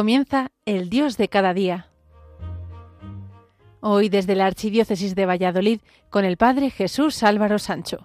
Comienza 0.00 0.48
el 0.64 0.88
Dios 0.88 1.18
de 1.18 1.28
cada 1.28 1.52
día. 1.52 1.84
Hoy 3.80 4.08
desde 4.08 4.34
la 4.34 4.46
Archidiócesis 4.46 5.14
de 5.14 5.26
Valladolid 5.26 5.80
con 6.08 6.24
el 6.24 6.38
Padre 6.38 6.70
Jesús 6.70 7.22
Álvaro 7.22 7.58
Sancho. 7.58 7.98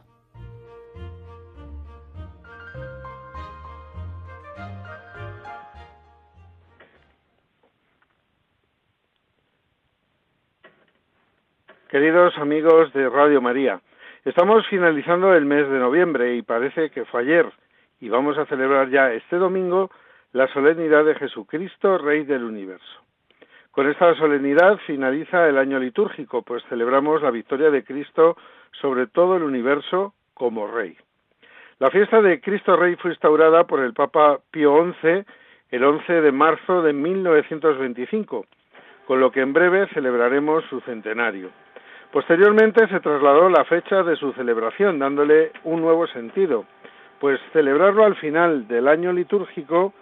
Queridos 11.90 12.38
amigos 12.38 12.92
de 12.92 13.08
Radio 13.08 13.42
María, 13.42 13.80
estamos 14.26 14.68
finalizando 14.68 15.34
el 15.34 15.46
mes 15.46 15.70
de 15.70 15.80
noviembre 15.80 16.36
y 16.36 16.42
parece 16.42 16.90
que 16.90 17.06
fue 17.06 17.22
ayer 17.22 17.50
y 18.02 18.10
vamos 18.10 18.38
a 18.38 18.46
celebrar 18.48 18.90
ya 18.90 19.14
este 19.14 19.38
domingo 19.38 19.90
la 20.36 20.50
solemnidad 20.50 21.06
de 21.06 21.16
Jesucristo, 21.16 21.98
Rey 21.98 22.26
del 22.26 22.44
Universo. 22.44 23.00
Con 23.72 23.90
esta 23.90 24.14
solemnidad 24.16 24.78
finaliza 24.86 25.48
el 25.48 25.58
año 25.58 25.80
litúrgico, 25.80 26.42
pues 26.42 26.62
celebramos 26.68 27.22
la 27.22 27.32
victoria 27.32 27.72
de 27.72 27.86
Cristo 27.86 28.36
sobre 28.82 29.08
todo 29.08 29.38
el 29.38 29.44
universo 29.44 30.14
como 30.34 30.68
Rey. 30.68 30.98
La 31.80 31.90
fiesta 31.90 32.22
de 32.22 32.42
Cristo 32.42 32.76
Rey 32.76 32.98
fue 32.98 33.12
instaurada 33.12 33.64
por 33.64 33.80
el 33.80 33.94
Papa 33.94 34.42
Pío 34.52 34.76
XI 35.02 35.24
el 35.72 35.84
11 35.86 36.20
de 36.20 36.32
marzo 36.34 36.82
de 36.82 36.92
1925, 36.92 38.46
con 39.08 39.22
lo 39.22 39.32
que 39.32 39.40
en 39.40 39.54
breve 39.54 39.88
celebraremos 39.94 40.66
su 40.66 40.82
centenario. 40.82 41.50
Posteriormente 42.12 42.86
se 42.90 43.00
trasladó 43.00 43.48
la 43.48 43.64
fecha 43.64 44.04
de 44.04 44.18
su 44.18 44.34
celebración, 44.34 45.00
dándole 45.00 45.54
un 45.64 45.80
nuevo 45.80 46.08
sentido, 46.08 46.66
pues 47.22 47.40
celebrarlo 47.54 48.04
al 48.04 48.18
final 48.18 48.68
del 48.68 48.90
año 48.90 49.14
litúrgico 49.14 49.94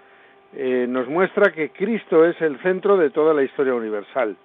eh, 0.56 0.86
nos 0.88 1.08
muestra 1.08 1.52
que 1.52 1.72
Cristo 1.72 2.26
es 2.26 2.40
el 2.42 2.60
centro 2.62 2.98
de 2.98 3.10
toda 3.10 3.34
la 3.34 3.44
historia 3.44 3.74
universal, 3.74 4.36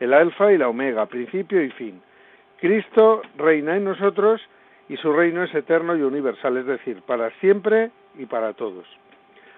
el 0.00 0.12
alfa 0.12 0.52
y 0.52 0.58
la 0.58 0.68
omega, 0.68 1.06
principio 1.06 1.62
y 1.62 1.70
fin. 1.70 2.02
Cristo 2.60 3.22
reina 3.36 3.76
en 3.76 3.84
nosotros 3.84 4.40
y 4.88 4.96
su 4.96 5.12
reino 5.12 5.42
es 5.42 5.54
eterno 5.54 5.96
y 5.96 6.02
universal, 6.02 6.56
es 6.58 6.66
decir, 6.66 7.02
para 7.06 7.30
siempre 7.40 7.90
y 8.18 8.26
para 8.26 8.52
todos. 8.52 8.86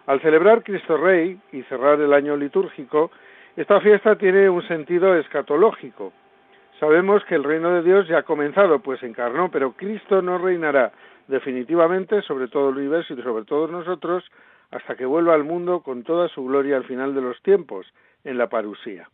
Al 0.06 0.20
celebrar 0.20 0.62
Cristo 0.62 0.96
Rey 0.96 1.38
y 1.52 1.62
cerrar 1.64 2.00
el 2.00 2.12
año 2.12 2.36
litúrgico, 2.36 3.10
esta 3.56 3.80
fiesta 3.80 4.16
tiene 4.16 4.48
un 4.48 4.62
sentido 4.68 5.16
escatológico. 5.16 6.12
Sabemos 6.78 7.24
que 7.24 7.34
el 7.34 7.42
reino 7.42 7.72
de 7.72 7.82
Dios 7.82 8.06
ya 8.06 8.18
ha 8.18 8.22
comenzado, 8.22 8.78
pues 8.78 9.02
encarnó, 9.02 9.50
pero 9.50 9.72
Cristo 9.72 10.22
no 10.22 10.38
reinará 10.38 10.92
definitivamente 11.26 12.22
sobre 12.22 12.46
todo 12.46 12.68
el 12.68 12.76
universo 12.76 13.14
y 13.14 13.22
sobre 13.22 13.44
todos 13.44 13.70
nosotros 13.70 14.22
hasta 14.70 14.96
que 14.96 15.06
vuelva 15.06 15.34
al 15.34 15.44
mundo 15.44 15.80
con 15.80 16.02
toda 16.02 16.28
su 16.28 16.44
gloria 16.44 16.76
al 16.76 16.84
final 16.84 17.14
de 17.14 17.22
los 17.22 17.40
tiempos, 17.42 17.86
en 18.24 18.38
la 18.38 18.48
parusía. 18.48 19.08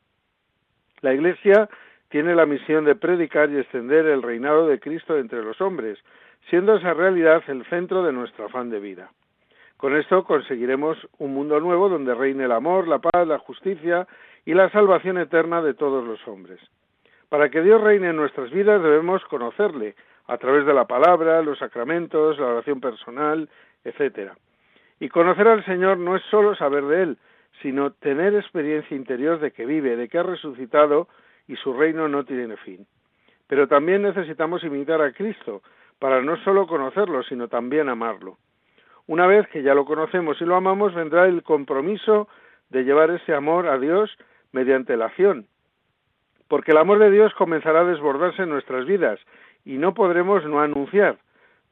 La 1.01 1.13
Iglesia 1.13 1.69
tiene 2.09 2.35
la 2.35 2.47
misión 2.47 2.85
de 2.85 2.95
predicar 2.95 3.51
y 3.51 3.59
extender 3.59 4.07
el 4.07 4.23
reinado 4.23 4.67
de 4.67 4.81
Cristo 4.81 5.17
entre 5.17 5.43
los 5.43 5.61
hombres, 5.61 5.99
siendo 6.49 6.77
esa 6.77 6.95
realidad 6.95 7.43
el 7.49 7.65
centro 7.67 8.03
de 8.03 8.13
nuestro 8.13 8.47
afán 8.47 8.71
de 8.71 8.81
vida. 8.81 9.11
Con 9.77 9.97
esto 9.97 10.23
conseguiremos 10.25 10.97
un 11.19 11.35
mundo 11.35 11.59
nuevo 11.59 11.89
donde 11.89 12.15
reine 12.15 12.45
el 12.45 12.53
amor, 12.53 12.87
la 12.87 13.01
paz, 13.01 13.27
la 13.27 13.39
justicia 13.39 14.07
y 14.45 14.55
la 14.55 14.71
salvación 14.71 15.19
eterna 15.19 15.61
de 15.61 15.75
todos 15.75 16.07
los 16.07 16.27
hombres. 16.29 16.61
Para 17.29 17.49
que 17.49 17.63
Dios 17.63 17.81
reine 17.81 18.11
en 18.11 18.17
nuestras 18.17 18.51
vidas 18.51 18.83
debemos 18.83 19.25
conocerle 19.25 19.97
a 20.27 20.39
través 20.39 20.67
de 20.67 20.75
la 20.75 20.87
palabra, 20.87 21.43
los 21.43 21.59
sacramentos, 21.59 22.39
la 22.39 22.47
oración 22.47 22.81
personal, 22.81 23.49
etcétera. 23.85 24.37
Y 25.03 25.09
conocer 25.09 25.49
al 25.49 25.65
Señor 25.65 25.99
no 25.99 26.15
es 26.15 26.23
solo 26.31 26.55
saber 26.55 26.85
de 26.85 27.03
Él, 27.03 27.19
sino 27.61 27.91
tener 27.91 28.37
experiencia 28.37 28.97
interior 28.97 29.41
de 29.41 29.51
que 29.51 29.67
vive, 29.67 29.97
de 29.97 30.09
que 30.09 30.19
ha 30.19 30.23
resucitado 30.23 31.09
y 31.49 31.57
su 31.57 31.73
reino 31.73 32.07
no 32.07 32.25
tiene 32.25 32.57
fin. 32.59 32.87
Pero 33.49 33.67
también 33.67 34.03
necesitamos 34.03 34.63
imitar 34.63 35.03
a 35.03 35.11
Cristo 35.11 35.63
para 35.99 36.23
no 36.23 36.37
solo 36.45 36.69
conocerlo, 36.69 37.25
sino 37.25 37.49
también 37.49 37.89
amarlo. 37.89 38.39
Una 39.09 39.27
vez 39.27 39.49
que 39.49 39.65
ya 39.65 39.75
lo 39.75 39.87
conocemos 39.87 40.41
y 40.41 40.45
lo 40.45 40.55
amamos, 40.55 40.95
vendrá 40.95 41.27
el 41.27 41.43
compromiso 41.43 42.29
de 42.71 42.85
llevar 42.85 43.11
ese 43.11 43.35
amor 43.35 43.67
a 43.67 43.81
Dios 43.81 44.17
mediante 44.53 44.97
la 44.97 45.07
acción, 45.07 45.49
porque 46.47 46.71
el 46.71 46.79
amor 46.79 47.01
de 47.01 47.11
Dios 47.11 47.35
comenzará 47.35 47.81
a 47.81 47.87
desbordarse 47.87 48.43
en 48.43 48.51
nuestras 48.51 48.87
vidas 48.87 49.19
y 49.65 49.79
no 49.79 49.95
podremos 49.95 50.45
no 50.45 50.61
anunciar, 50.61 51.19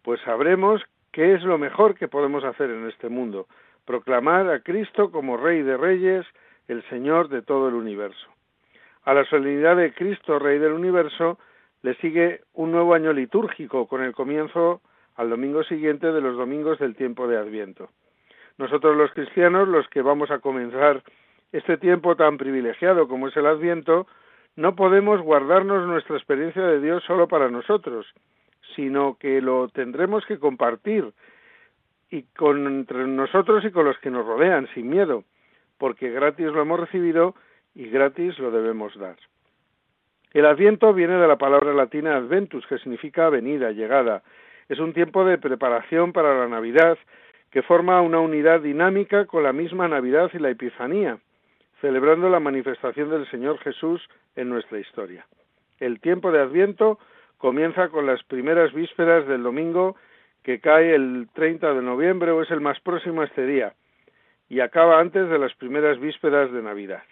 pues 0.02 0.20
sabremos 0.22 0.82
¿Qué 1.12 1.34
es 1.34 1.42
lo 1.42 1.58
mejor 1.58 1.96
que 1.96 2.06
podemos 2.06 2.44
hacer 2.44 2.70
en 2.70 2.86
este 2.88 3.08
mundo? 3.08 3.48
Proclamar 3.84 4.48
a 4.48 4.60
Cristo 4.60 5.10
como 5.10 5.36
Rey 5.36 5.62
de 5.62 5.76
Reyes, 5.76 6.24
el 6.68 6.84
Señor 6.88 7.28
de 7.28 7.42
todo 7.42 7.68
el 7.68 7.74
universo. 7.74 8.28
A 9.02 9.12
la 9.14 9.24
solemnidad 9.24 9.76
de 9.76 9.92
Cristo, 9.92 10.38
Rey 10.38 10.58
del 10.58 10.72
universo, 10.72 11.38
le 11.82 11.94
sigue 11.96 12.42
un 12.52 12.70
nuevo 12.70 12.94
año 12.94 13.12
litúrgico 13.12 13.88
con 13.88 14.02
el 14.02 14.12
comienzo 14.12 14.82
al 15.16 15.30
domingo 15.30 15.64
siguiente 15.64 16.12
de 16.12 16.20
los 16.20 16.36
domingos 16.36 16.78
del 16.78 16.94
tiempo 16.94 17.26
de 17.26 17.38
Adviento. 17.38 17.88
Nosotros 18.56 18.96
los 18.96 19.10
cristianos, 19.12 19.66
los 19.66 19.88
que 19.88 20.02
vamos 20.02 20.30
a 20.30 20.38
comenzar 20.38 21.02
este 21.50 21.76
tiempo 21.76 22.14
tan 22.14 22.38
privilegiado 22.38 23.08
como 23.08 23.26
es 23.26 23.36
el 23.36 23.46
Adviento, 23.46 24.06
no 24.54 24.76
podemos 24.76 25.20
guardarnos 25.22 25.88
nuestra 25.88 26.16
experiencia 26.16 26.62
de 26.62 26.80
Dios 26.80 27.02
solo 27.04 27.26
para 27.26 27.50
nosotros, 27.50 28.06
sino 28.74 29.16
que 29.18 29.40
lo 29.40 29.68
tendremos 29.68 30.24
que 30.26 30.38
compartir 30.38 31.12
y 32.10 32.22
con 32.36 32.66
entre 32.66 33.06
nosotros 33.06 33.64
y 33.64 33.70
con 33.70 33.84
los 33.84 33.98
que 33.98 34.10
nos 34.10 34.26
rodean 34.26 34.68
sin 34.74 34.88
miedo, 34.88 35.24
porque 35.78 36.10
gratis 36.10 36.46
lo 36.46 36.62
hemos 36.62 36.80
recibido 36.80 37.34
y 37.74 37.88
gratis 37.88 38.38
lo 38.38 38.50
debemos 38.50 38.96
dar. 38.98 39.16
El 40.32 40.46
Adviento 40.46 40.92
viene 40.92 41.16
de 41.16 41.26
la 41.26 41.38
palabra 41.38 41.74
latina 41.74 42.16
adventus, 42.16 42.66
que 42.66 42.78
significa 42.78 43.28
venida, 43.30 43.72
llegada. 43.72 44.22
Es 44.68 44.78
un 44.78 44.92
tiempo 44.92 45.24
de 45.24 45.38
preparación 45.38 46.12
para 46.12 46.38
la 46.38 46.46
Navidad 46.46 46.98
que 47.50 47.62
forma 47.62 48.00
una 48.00 48.20
unidad 48.20 48.60
dinámica 48.60 49.26
con 49.26 49.42
la 49.42 49.52
misma 49.52 49.88
Navidad 49.88 50.30
y 50.32 50.38
la 50.38 50.50
Epifanía, 50.50 51.18
celebrando 51.80 52.28
la 52.28 52.38
manifestación 52.38 53.10
del 53.10 53.28
Señor 53.28 53.58
Jesús 53.58 54.08
en 54.36 54.48
nuestra 54.48 54.78
historia. 54.78 55.26
El 55.80 55.98
tiempo 55.98 56.30
de 56.30 56.40
Adviento 56.40 57.00
comienza 57.40 57.88
con 57.88 58.06
las 58.06 58.22
primeras 58.24 58.72
vísperas 58.74 59.26
del 59.26 59.42
domingo 59.42 59.96
que 60.42 60.60
cae 60.60 60.94
el 60.94 61.28
30 61.32 61.74
de 61.74 61.82
noviembre 61.82 62.30
o 62.30 62.42
es 62.42 62.50
el 62.50 62.60
más 62.60 62.78
próximo 62.80 63.22
a 63.22 63.24
este 63.24 63.46
día 63.46 63.72
y 64.48 64.60
acaba 64.60 65.00
antes 65.00 65.28
de 65.28 65.38
las 65.38 65.54
primeras 65.54 65.98
vísperas 65.98 66.52
de 66.52 66.62
Navidad. 66.62 67.02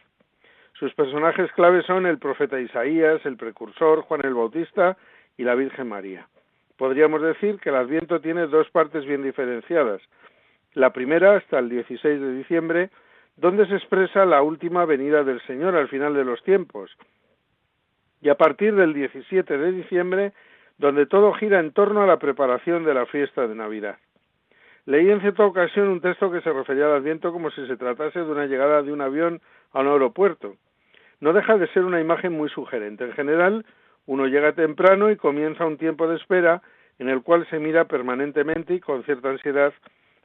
Sus 0.74 0.92
personajes 0.94 1.50
claves 1.52 1.86
son 1.86 2.04
el 2.04 2.18
profeta 2.18 2.60
Isaías, 2.60 3.24
el 3.24 3.36
precursor 3.36 4.02
Juan 4.02 4.20
el 4.24 4.34
Bautista 4.34 4.98
y 5.38 5.44
la 5.44 5.54
Virgen 5.54 5.88
María. 5.88 6.28
Podríamos 6.76 7.22
decir 7.22 7.58
que 7.58 7.70
el 7.70 7.76
Adviento 7.76 8.20
tiene 8.20 8.46
dos 8.48 8.68
partes 8.70 9.06
bien 9.06 9.22
diferenciadas. 9.22 10.02
La 10.74 10.92
primera 10.92 11.36
hasta 11.36 11.58
el 11.58 11.70
16 11.70 12.20
de 12.20 12.34
diciembre, 12.34 12.90
donde 13.36 13.66
se 13.66 13.76
expresa 13.76 14.26
la 14.26 14.42
última 14.42 14.84
venida 14.84 15.24
del 15.24 15.40
Señor 15.46 15.74
al 15.74 15.88
final 15.88 16.14
de 16.14 16.24
los 16.24 16.42
tiempos, 16.42 16.96
y 18.20 18.28
a 18.28 18.34
partir 18.34 18.74
del 18.74 18.94
17 18.94 19.58
de 19.58 19.72
diciembre, 19.72 20.32
donde 20.78 21.06
todo 21.06 21.32
gira 21.34 21.60
en 21.60 21.72
torno 21.72 22.02
a 22.02 22.06
la 22.06 22.18
preparación 22.18 22.84
de 22.84 22.94
la 22.94 23.06
fiesta 23.06 23.46
de 23.46 23.54
Navidad. 23.54 23.96
Leí 24.86 25.10
en 25.10 25.20
cierta 25.20 25.44
ocasión 25.44 25.88
un 25.88 26.00
texto 26.00 26.30
que 26.30 26.40
se 26.40 26.52
refería 26.52 26.86
al 26.86 26.96
Adviento 26.96 27.32
como 27.32 27.50
si 27.50 27.66
se 27.66 27.76
tratase 27.76 28.20
de 28.20 28.30
una 28.30 28.46
llegada 28.46 28.82
de 28.82 28.92
un 28.92 29.00
avión 29.00 29.40
a 29.72 29.80
un 29.80 29.88
aeropuerto. 29.88 30.56
No 31.20 31.32
deja 31.32 31.58
de 31.58 31.68
ser 31.68 31.84
una 31.84 32.00
imagen 32.00 32.32
muy 32.32 32.48
sugerente. 32.48 33.04
En 33.04 33.12
general, 33.12 33.66
uno 34.06 34.26
llega 34.26 34.52
temprano 34.52 35.10
y 35.10 35.16
comienza 35.16 35.66
un 35.66 35.76
tiempo 35.76 36.08
de 36.08 36.16
espera 36.16 36.62
en 36.98 37.08
el 37.08 37.22
cual 37.22 37.46
se 37.50 37.58
mira 37.58 37.84
permanentemente 37.84 38.74
y 38.74 38.80
con 38.80 39.04
cierta 39.04 39.28
ansiedad 39.28 39.72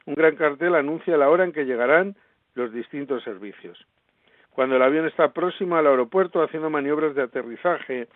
un 0.05 0.15
gran 0.15 0.35
cartel 0.35 0.75
anuncia 0.75 1.17
la 1.17 1.29
hora 1.29 1.43
en 1.43 1.51
que 1.51 1.65
llegarán 1.65 2.15
los 2.55 2.71
distintos 2.71 3.23
servicios 3.23 3.85
cuando 4.53 4.75
el 4.75 4.81
avión 4.81 5.05
está 5.07 5.33
próximo 5.33 5.75
al 5.75 5.87
aeropuerto 5.87 6.41
haciendo 6.41 6.69
maniobras 6.69 7.15
de 7.15 7.23
aterrizaje. 7.23 8.07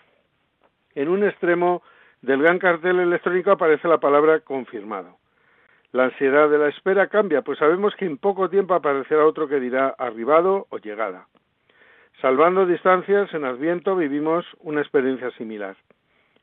En 0.96 1.10
un 1.10 1.24
extremo 1.24 1.82
del 2.22 2.42
gran 2.42 2.60
cartel 2.60 3.00
electrónico 3.00 3.52
aparece 3.52 3.88
la 3.88 4.00
palabra 4.00 4.40
confirmado. 4.42 5.18
La 5.92 6.06
ansiedad 6.06 6.50
de 6.50 6.58
la 6.58 6.68
espera 6.68 7.08
cambia, 7.08 7.42
pues 7.42 7.60
sabemos 7.60 7.96
que 7.96 8.06
en 8.06 8.18
poco 8.18 8.50
tiempo 8.50 8.74
aparecerá 8.74 9.26
otro 9.26 9.48
que 9.48 9.60
dirá 9.60 9.96
arribado 9.98 10.68
o 10.70 10.78
llegada. 10.78 11.28
Salvando 12.22 12.66
distancias, 12.66 13.34
en 13.34 13.46
Adviento 13.46 13.96
vivimos 13.96 14.46
una 14.60 14.82
experiencia 14.82 15.32
similar. 15.32 15.76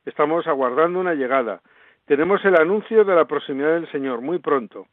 Estamos 0.06 0.46
aguardando 0.46 1.00
una 1.00 1.14
llegada. 1.14 1.60
Tenemos 2.06 2.44
el 2.44 2.56
anuncio 2.56 3.04
de 3.04 3.14
la 3.14 3.26
proximidad 3.26 3.74
del 3.74 3.90
Señor 3.90 4.20
muy 4.20 4.38
pronto. 4.38 4.86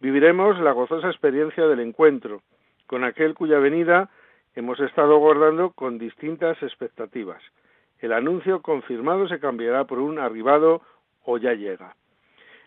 Viviremos 0.00 0.58
la 0.60 0.72
gozosa 0.72 1.08
experiencia 1.08 1.66
del 1.66 1.80
encuentro 1.80 2.42
con 2.86 3.04
aquel 3.04 3.34
cuya 3.34 3.58
venida 3.58 4.10
hemos 4.58 4.80
estado 4.80 5.18
guardando 5.18 5.70
con 5.70 5.98
distintas 5.98 6.60
expectativas. 6.64 7.40
El 8.00 8.12
anuncio 8.12 8.60
confirmado 8.60 9.28
se 9.28 9.38
cambiará 9.38 9.84
por 9.84 10.00
un 10.00 10.18
arribado 10.18 10.82
o 11.24 11.38
ya 11.38 11.54
llega. 11.54 11.94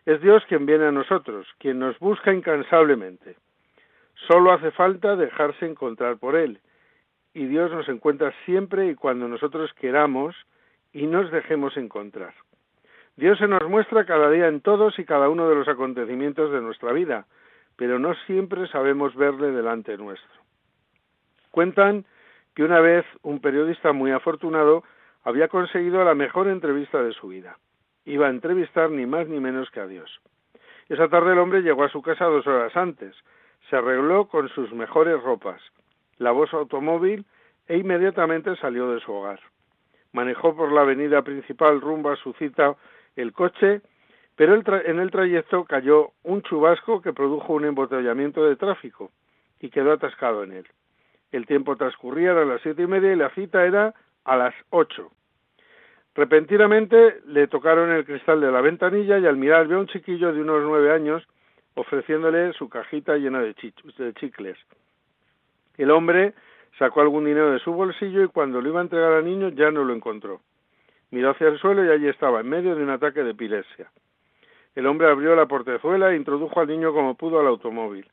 Es 0.05 0.21
Dios 0.21 0.41
quien 0.47 0.65
viene 0.65 0.85
a 0.85 0.93
nosotros, 0.93 1.45
quien 1.59 1.79
nos 1.79 1.99
busca 1.99 2.33
incansablemente. 2.33 3.35
Solo 4.25 4.53
hace 4.53 4.71
falta 4.71 5.17
dejarse 5.17 5.65
encontrar 5.65 6.17
por 6.17 6.37
Él. 6.37 6.61
Y 7.33 7.47
Dios 7.47 7.69
nos 7.71 7.89
encuentra 7.89 8.33
siempre 8.45 8.87
y 8.87 8.95
cuando 8.95 9.27
nosotros 9.27 9.73
queramos 9.73 10.33
y 10.93 11.07
nos 11.07 11.29
dejemos 11.29 11.75
encontrar. 11.75 12.33
Dios 13.17 13.37
se 13.37 13.49
nos 13.49 13.67
muestra 13.67 14.05
cada 14.05 14.29
día 14.29 14.47
en 14.47 14.61
todos 14.61 14.97
y 14.97 15.03
cada 15.03 15.27
uno 15.27 15.49
de 15.49 15.55
los 15.55 15.67
acontecimientos 15.67 16.53
de 16.53 16.61
nuestra 16.61 16.93
vida, 16.93 17.25
pero 17.75 17.99
no 17.99 18.15
siempre 18.27 18.65
sabemos 18.69 19.13
verle 19.15 19.51
delante 19.51 19.97
nuestro. 19.97 20.40
Cuentan 21.51 22.05
que 22.55 22.63
una 22.63 22.79
vez 22.79 23.05
un 23.21 23.39
periodista 23.39 23.91
muy 23.91 24.11
afortunado 24.11 24.83
había 25.23 25.49
conseguido 25.49 26.03
la 26.03 26.15
mejor 26.15 26.47
entrevista 26.47 27.03
de 27.03 27.13
su 27.13 27.27
vida. 27.27 27.57
Iba 28.05 28.27
a 28.27 28.31
entrevistar 28.31 28.89
ni 28.89 29.05
más 29.05 29.27
ni 29.27 29.39
menos 29.39 29.69
que 29.69 29.81
a 29.81 29.87
Dios. 29.87 30.21
Esa 30.89 31.07
tarde 31.09 31.33
el 31.33 31.39
hombre 31.39 31.61
llegó 31.61 31.83
a 31.83 31.89
su 31.89 32.01
casa 32.01 32.25
dos 32.25 32.47
horas 32.47 32.75
antes, 32.75 33.15
se 33.69 33.75
arregló 33.75 34.27
con 34.27 34.49
sus 34.49 34.73
mejores 34.73 35.21
ropas, 35.21 35.61
lavó 36.17 36.47
su 36.47 36.57
automóvil 36.57 37.25
e 37.67 37.77
inmediatamente 37.77 38.55
salió 38.55 38.91
de 38.91 38.99
su 39.01 39.13
hogar. 39.13 39.39
Manejó 40.13 40.55
por 40.55 40.71
la 40.71 40.81
avenida 40.81 41.21
principal 41.21 41.79
rumbo 41.79 42.09
a 42.09 42.17
su 42.17 42.33
cita 42.33 42.75
el 43.15 43.33
coche, 43.33 43.81
pero 44.35 44.55
en 44.55 44.99
el 44.99 45.11
trayecto 45.11 45.65
cayó 45.65 46.11
un 46.23 46.41
chubasco 46.41 47.01
que 47.01 47.13
produjo 47.13 47.53
un 47.53 47.65
embotellamiento 47.65 48.43
de 48.45 48.55
tráfico 48.55 49.11
y 49.59 49.69
quedó 49.69 49.93
atascado 49.93 50.43
en 50.43 50.53
él. 50.53 50.67
El 51.31 51.45
tiempo 51.45 51.75
transcurría, 51.75 52.31
a 52.31 52.45
las 52.45 52.61
siete 52.61 52.83
y 52.83 52.87
media 52.87 53.13
y 53.13 53.15
la 53.15 53.29
cita 53.29 53.65
era 53.65 53.93
a 54.25 54.35
las 54.35 54.53
ocho. 54.69 55.11
Repentinamente 56.13 57.21
le 57.25 57.47
tocaron 57.47 57.89
el 57.91 58.05
cristal 58.05 58.41
de 58.41 58.51
la 58.51 58.61
ventanilla 58.61 59.17
y 59.17 59.25
al 59.25 59.37
mirar 59.37 59.67
vio 59.67 59.77
a 59.77 59.81
un 59.81 59.87
chiquillo 59.87 60.33
de 60.33 60.41
unos 60.41 60.61
nueve 60.63 60.91
años 60.91 61.25
ofreciéndole 61.75 62.51
su 62.53 62.67
cajita 62.67 63.15
llena 63.15 63.41
de, 63.41 63.55
de 63.97 64.13
chicles. 64.15 64.57
El 65.77 65.89
hombre 65.91 66.33
sacó 66.77 67.01
algún 67.01 67.25
dinero 67.25 67.51
de 67.51 67.59
su 67.59 67.71
bolsillo 67.71 68.23
y 68.23 68.27
cuando 68.27 68.61
lo 68.61 68.67
iba 68.67 68.79
a 68.79 68.83
entregar 68.83 69.13
al 69.13 69.25
niño 69.25 69.49
ya 69.49 69.71
no 69.71 69.85
lo 69.85 69.93
encontró. 69.93 70.41
Miró 71.11 71.31
hacia 71.31 71.47
el 71.47 71.59
suelo 71.59 71.85
y 71.85 71.89
allí 71.89 72.07
estaba, 72.07 72.41
en 72.41 72.49
medio 72.49 72.75
de 72.75 72.83
un 72.83 72.89
ataque 72.89 73.23
de 73.23 73.31
epilepsia. 73.31 73.89
El 74.75 74.87
hombre 74.87 75.09
abrió 75.09 75.35
la 75.35 75.45
portezuela 75.45 76.11
e 76.11 76.15
introdujo 76.15 76.59
al 76.59 76.67
niño 76.67 76.93
como 76.93 77.15
pudo 77.15 77.39
al 77.39 77.47
automóvil. 77.47 78.09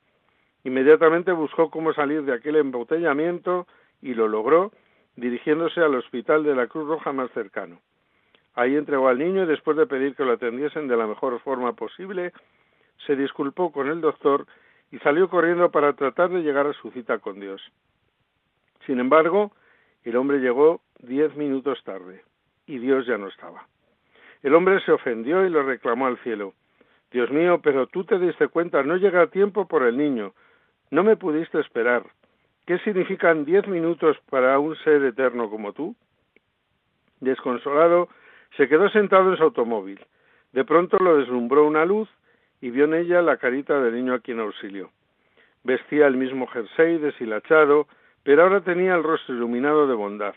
Inmediatamente 0.64 1.32
buscó 1.32 1.70
cómo 1.70 1.92
salir 1.92 2.22
de 2.22 2.34
aquel 2.34 2.56
embotellamiento 2.56 3.66
y 4.02 4.14
lo 4.14 4.28
logró 4.28 4.72
dirigiéndose 5.16 5.80
al 5.80 5.94
hospital 5.94 6.44
de 6.44 6.54
la 6.54 6.66
Cruz 6.66 6.86
Roja 6.88 7.12
más 7.12 7.30
cercano. 7.32 7.80
Ahí 8.54 8.76
entregó 8.76 9.08
al 9.08 9.18
niño 9.18 9.44
y 9.44 9.46
después 9.46 9.76
de 9.76 9.86
pedir 9.86 10.14
que 10.14 10.24
lo 10.24 10.32
atendiesen 10.32 10.88
de 10.88 10.96
la 10.96 11.06
mejor 11.06 11.38
forma 11.40 11.72
posible, 11.74 12.32
se 13.06 13.16
disculpó 13.16 13.72
con 13.72 13.88
el 13.88 14.00
doctor 14.00 14.46
y 14.90 14.98
salió 14.98 15.28
corriendo 15.28 15.70
para 15.70 15.92
tratar 15.92 16.30
de 16.30 16.42
llegar 16.42 16.66
a 16.66 16.72
su 16.72 16.90
cita 16.90 17.18
con 17.18 17.40
Dios. 17.40 17.62
Sin 18.86 19.00
embargo, 19.00 19.52
el 20.04 20.16
hombre 20.16 20.38
llegó 20.38 20.80
diez 21.00 21.34
minutos 21.36 21.82
tarde 21.84 22.22
y 22.66 22.78
Dios 22.78 23.06
ya 23.06 23.18
no 23.18 23.28
estaba. 23.28 23.66
El 24.42 24.54
hombre 24.54 24.80
se 24.80 24.92
ofendió 24.92 25.44
y 25.44 25.50
lo 25.50 25.62
reclamó 25.62 26.06
al 26.06 26.18
cielo. 26.18 26.54
Dios 27.10 27.30
mío, 27.30 27.60
pero 27.62 27.86
tú 27.86 28.04
te 28.04 28.18
diste 28.18 28.48
cuenta, 28.48 28.82
no 28.82 28.96
llega 28.96 29.22
a 29.22 29.26
tiempo 29.28 29.66
por 29.66 29.82
el 29.82 29.96
niño. 29.96 30.32
No 30.90 31.02
me 31.04 31.16
pudiste 31.16 31.60
esperar. 31.60 32.04
¿Qué 32.66 32.78
significan 32.78 33.44
diez 33.44 33.66
minutos 33.66 34.16
para 34.30 34.58
un 34.58 34.76
ser 34.76 35.02
eterno 35.04 35.50
como 35.50 35.72
tú? 35.72 35.94
Desconsolado, 37.20 38.08
se 38.56 38.68
quedó 38.68 38.88
sentado 38.90 39.30
en 39.30 39.36
su 39.36 39.42
automóvil. 39.44 40.00
De 40.52 40.64
pronto 40.64 40.98
lo 40.98 41.16
deslumbró 41.16 41.66
una 41.66 41.84
luz 41.84 42.08
y 42.60 42.70
vio 42.70 42.84
en 42.84 42.94
ella 42.94 43.22
la 43.22 43.36
carita 43.36 43.80
del 43.80 43.94
niño 43.94 44.14
a 44.14 44.20
quien 44.20 44.40
auxilió. 44.40 44.90
Vestía 45.64 46.06
el 46.06 46.16
mismo 46.16 46.46
jersey 46.46 46.98
deshilachado, 46.98 47.86
pero 48.22 48.42
ahora 48.42 48.60
tenía 48.60 48.94
el 48.94 49.02
rostro 49.02 49.34
iluminado 49.34 49.86
de 49.86 49.94
bondad. 49.94 50.34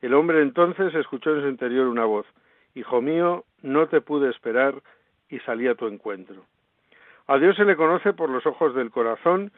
El 0.00 0.14
hombre 0.14 0.42
entonces 0.42 0.94
escuchó 0.94 1.34
en 1.34 1.42
su 1.42 1.48
interior 1.48 1.86
una 1.88 2.04
voz 2.04 2.26
Hijo 2.74 3.00
mío, 3.00 3.44
no 3.62 3.86
te 3.86 4.00
pude 4.00 4.30
esperar 4.30 4.74
y 5.28 5.38
salí 5.40 5.68
a 5.68 5.76
tu 5.76 5.86
encuentro. 5.86 6.44
A 7.26 7.38
Dios 7.38 7.56
se 7.56 7.64
le 7.64 7.76
conoce 7.76 8.12
por 8.12 8.28
los 8.28 8.44
ojos 8.44 8.74
del 8.74 8.90
corazón 8.90 9.50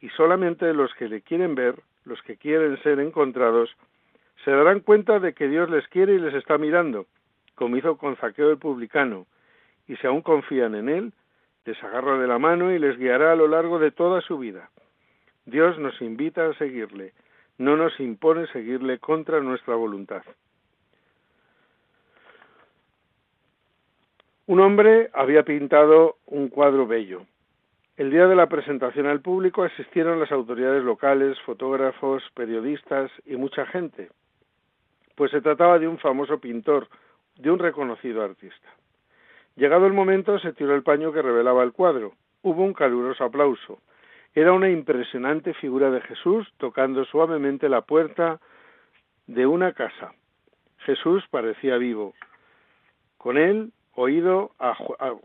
y 0.00 0.08
solamente 0.10 0.72
los 0.74 0.92
que 0.94 1.08
le 1.08 1.22
quieren 1.22 1.54
ver, 1.54 1.76
los 2.04 2.20
que 2.22 2.36
quieren 2.36 2.80
ser 2.82 2.98
encontrados, 2.98 3.70
se 4.44 4.50
darán 4.50 4.80
cuenta 4.80 5.20
de 5.20 5.32
que 5.32 5.48
Dios 5.48 5.70
les 5.70 5.86
quiere 5.88 6.14
y 6.14 6.18
les 6.18 6.34
está 6.34 6.58
mirando, 6.58 7.06
como 7.54 7.76
hizo 7.76 7.96
con 7.96 8.16
Zaqueo 8.16 8.50
el 8.50 8.58
publicano, 8.58 9.26
y 9.86 9.96
si 9.96 10.06
aún 10.06 10.22
confían 10.22 10.74
en 10.74 10.88
Él, 10.88 11.12
les 11.64 11.82
agarra 11.84 12.18
de 12.18 12.26
la 12.26 12.38
mano 12.38 12.72
y 12.72 12.78
les 12.78 12.96
guiará 12.98 13.32
a 13.32 13.36
lo 13.36 13.46
largo 13.46 13.78
de 13.78 13.90
toda 13.90 14.20
su 14.20 14.38
vida. 14.38 14.70
Dios 15.44 15.78
nos 15.78 16.00
invita 16.00 16.46
a 16.46 16.54
seguirle, 16.54 17.12
no 17.58 17.76
nos 17.76 17.98
impone 18.00 18.46
seguirle 18.48 18.98
contra 18.98 19.40
nuestra 19.40 19.74
voluntad. 19.74 20.22
Un 24.48 24.60
hombre 24.60 25.10
había 25.12 25.42
pintado 25.42 26.16
un 26.24 26.48
cuadro 26.48 26.86
bello. 26.86 27.26
El 27.98 28.10
día 28.10 28.26
de 28.26 28.34
la 28.34 28.46
presentación 28.46 29.06
al 29.06 29.20
público 29.20 29.62
asistieron 29.62 30.18
las 30.18 30.32
autoridades 30.32 30.82
locales, 30.82 31.38
fotógrafos, 31.40 32.22
periodistas 32.32 33.10
y 33.26 33.36
mucha 33.36 33.66
gente, 33.66 34.08
pues 35.16 35.32
se 35.32 35.42
trataba 35.42 35.78
de 35.78 35.86
un 35.86 35.98
famoso 35.98 36.38
pintor, 36.38 36.88
de 37.36 37.50
un 37.50 37.58
reconocido 37.58 38.22
artista. 38.22 38.70
Llegado 39.54 39.86
el 39.86 39.92
momento, 39.92 40.38
se 40.38 40.54
tiró 40.54 40.74
el 40.74 40.82
paño 40.82 41.12
que 41.12 41.20
revelaba 41.20 41.62
el 41.62 41.72
cuadro. 41.72 42.14
Hubo 42.40 42.64
un 42.64 42.72
caluroso 42.72 43.24
aplauso. 43.24 43.82
Era 44.34 44.54
una 44.54 44.70
impresionante 44.70 45.52
figura 45.52 45.90
de 45.90 46.00
Jesús 46.00 46.50
tocando 46.56 47.04
suavemente 47.04 47.68
la 47.68 47.82
puerta 47.82 48.40
de 49.26 49.46
una 49.46 49.74
casa. 49.74 50.14
Jesús 50.78 51.22
parecía 51.30 51.76
vivo. 51.76 52.14
Con 53.18 53.36
él 53.36 53.72
oído 53.98 54.52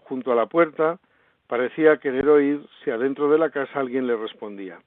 junto 0.04 0.32
a 0.32 0.36
la 0.36 0.48
puerta, 0.48 1.00
parecía 1.48 1.98
querer 1.98 2.28
oír 2.28 2.66
si 2.84 2.90
adentro 2.90 3.30
de 3.30 3.38
la 3.38 3.52
casa 3.52 3.80
alguien 3.80 4.08
le 4.08 4.16
respondía. 4.16 4.80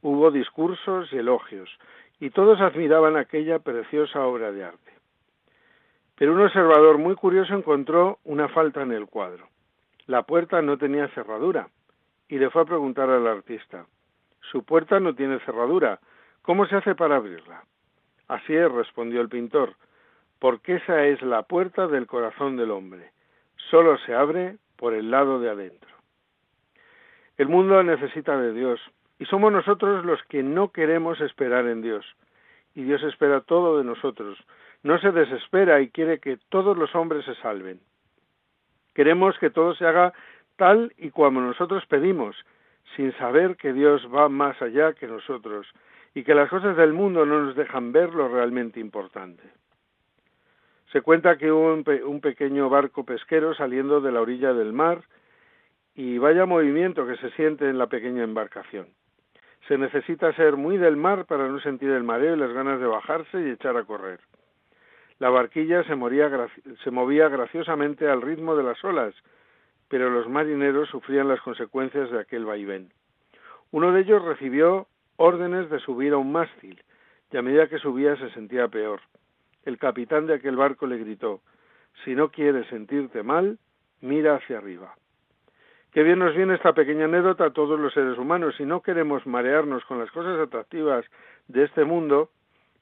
Hubo 0.00 0.30
discursos 0.30 1.12
y 1.12 1.18
elogios, 1.18 1.70
y 2.20 2.30
todos 2.30 2.60
admiraban 2.60 3.16
aquella 3.16 3.58
preciosa 3.58 4.20
obra 4.26 4.52
de 4.52 4.64
arte. 4.64 4.92
Pero 6.16 6.32
un 6.32 6.40
observador 6.40 6.98
muy 6.98 7.14
curioso 7.16 7.54
encontró 7.54 8.18
una 8.24 8.48
falta 8.48 8.82
en 8.82 8.92
el 8.92 9.06
cuadro. 9.06 9.48
La 10.06 10.22
puerta 10.22 10.62
no 10.62 10.78
tenía 10.78 11.08
cerradura, 11.08 11.68
y 12.28 12.38
le 12.38 12.50
fue 12.50 12.62
a 12.62 12.66
preguntar 12.66 13.10
al 13.10 13.26
artista, 13.26 13.86
Su 14.52 14.62
puerta 14.62 15.00
no 15.00 15.14
tiene 15.14 15.40
cerradura, 15.40 16.00
¿cómo 16.42 16.66
se 16.66 16.76
hace 16.76 16.94
para 16.94 17.16
abrirla? 17.16 17.64
Así 18.28 18.54
es, 18.54 18.70
respondió 18.70 19.20
el 19.20 19.28
pintor, 19.28 19.74
porque 20.44 20.74
esa 20.74 21.06
es 21.06 21.22
la 21.22 21.44
puerta 21.44 21.86
del 21.86 22.06
corazón 22.06 22.58
del 22.58 22.70
hombre. 22.70 23.12
Solo 23.70 23.96
se 23.96 24.14
abre 24.14 24.58
por 24.76 24.92
el 24.92 25.10
lado 25.10 25.40
de 25.40 25.48
adentro. 25.48 25.88
El 27.38 27.48
mundo 27.48 27.82
necesita 27.82 28.38
de 28.38 28.52
Dios 28.52 28.78
y 29.18 29.24
somos 29.24 29.50
nosotros 29.50 30.04
los 30.04 30.22
que 30.24 30.42
no 30.42 30.70
queremos 30.70 31.18
esperar 31.22 31.66
en 31.66 31.80
Dios. 31.80 32.04
Y 32.74 32.82
Dios 32.82 33.02
espera 33.04 33.40
todo 33.40 33.78
de 33.78 33.84
nosotros. 33.84 34.36
No 34.82 34.98
se 34.98 35.12
desespera 35.12 35.80
y 35.80 35.88
quiere 35.88 36.18
que 36.18 36.36
todos 36.50 36.76
los 36.76 36.94
hombres 36.94 37.24
se 37.24 37.36
salven. 37.36 37.80
Queremos 38.94 39.38
que 39.38 39.48
todo 39.48 39.74
se 39.74 39.86
haga 39.86 40.12
tal 40.56 40.92
y 40.98 41.08
como 41.08 41.40
nosotros 41.40 41.86
pedimos, 41.86 42.36
sin 42.96 43.16
saber 43.16 43.56
que 43.56 43.72
Dios 43.72 44.06
va 44.14 44.28
más 44.28 44.60
allá 44.60 44.92
que 44.92 45.06
nosotros 45.06 45.66
y 46.14 46.22
que 46.22 46.34
las 46.34 46.50
cosas 46.50 46.76
del 46.76 46.92
mundo 46.92 47.24
no 47.24 47.40
nos 47.44 47.56
dejan 47.56 47.92
ver 47.92 48.12
lo 48.12 48.28
realmente 48.28 48.78
importante. 48.78 49.42
Se 50.94 51.02
cuenta 51.02 51.36
que 51.38 51.50
hubo 51.50 51.74
un, 51.74 52.20
pequeño 52.20 52.70
barco 52.70 53.04
pesquero 53.04 53.52
saliendo 53.52 54.00
de 54.00 54.12
la 54.12 54.20
orilla 54.20 54.54
del 54.54 54.72
mar 54.72 55.02
y 55.96 56.18
vaya 56.18 56.46
movimiento 56.46 57.04
que 57.04 57.16
se 57.16 57.32
siente 57.32 57.68
en 57.68 57.78
la 57.78 57.88
pequeña 57.88 58.22
embarcación. 58.22 58.86
Se 59.66 59.76
necesita 59.76 60.32
ser 60.34 60.56
muy 60.56 60.78
del 60.78 60.96
mar 60.96 61.24
para 61.24 61.48
no 61.48 61.58
sentir 61.58 61.90
el 61.90 62.04
mareo 62.04 62.36
y 62.36 62.38
las 62.38 62.52
ganas 62.52 62.78
de 62.78 62.86
bajarse 62.86 63.40
y 63.40 63.50
echar 63.50 63.76
a 63.76 63.82
correr. 63.82 64.20
La 65.18 65.30
barquilla 65.30 65.82
se, 65.82 65.96
se 66.84 66.90
movía 66.92 67.28
graciosamente 67.28 68.08
al 68.08 68.22
ritmo 68.22 68.54
de 68.54 68.62
las 68.62 68.84
olas, 68.84 69.16
pero 69.88 70.10
los 70.10 70.28
marineros 70.28 70.90
sufrían 70.90 71.26
las 71.26 71.40
consecuencias 71.40 72.08
de 72.12 72.20
aquel 72.20 72.44
vaivén. 72.44 72.92
Uno 73.72 73.90
de 73.90 74.02
ellos 74.02 74.24
recibió 74.24 74.86
órdenes 75.16 75.68
de 75.70 75.80
subir 75.80 76.12
a 76.12 76.18
un 76.18 76.30
mástil, 76.30 76.80
y 77.32 77.36
a 77.36 77.42
medida 77.42 77.68
que 77.68 77.80
subía 77.80 78.14
se 78.14 78.30
sentía 78.30 78.68
peor 78.68 79.00
el 79.64 79.78
capitán 79.78 80.26
de 80.26 80.34
aquel 80.34 80.56
barco 80.56 80.86
le 80.86 80.98
gritó 80.98 81.40
Si 82.04 82.14
no 82.14 82.30
quieres 82.30 82.66
sentirte 82.68 83.22
mal, 83.22 83.58
mira 84.00 84.36
hacia 84.36 84.58
arriba. 84.58 84.94
Qué 85.92 86.02
bien 86.02 86.18
nos 86.18 86.34
viene 86.34 86.54
esta 86.54 86.72
pequeña 86.72 87.04
anécdota 87.04 87.46
a 87.46 87.52
todos 87.52 87.78
los 87.78 87.94
seres 87.94 88.18
humanos. 88.18 88.56
Si 88.56 88.64
no 88.64 88.82
queremos 88.82 89.26
marearnos 89.26 89.84
con 89.84 90.00
las 90.00 90.10
cosas 90.10 90.40
atractivas 90.40 91.04
de 91.46 91.64
este 91.64 91.84
mundo, 91.84 92.30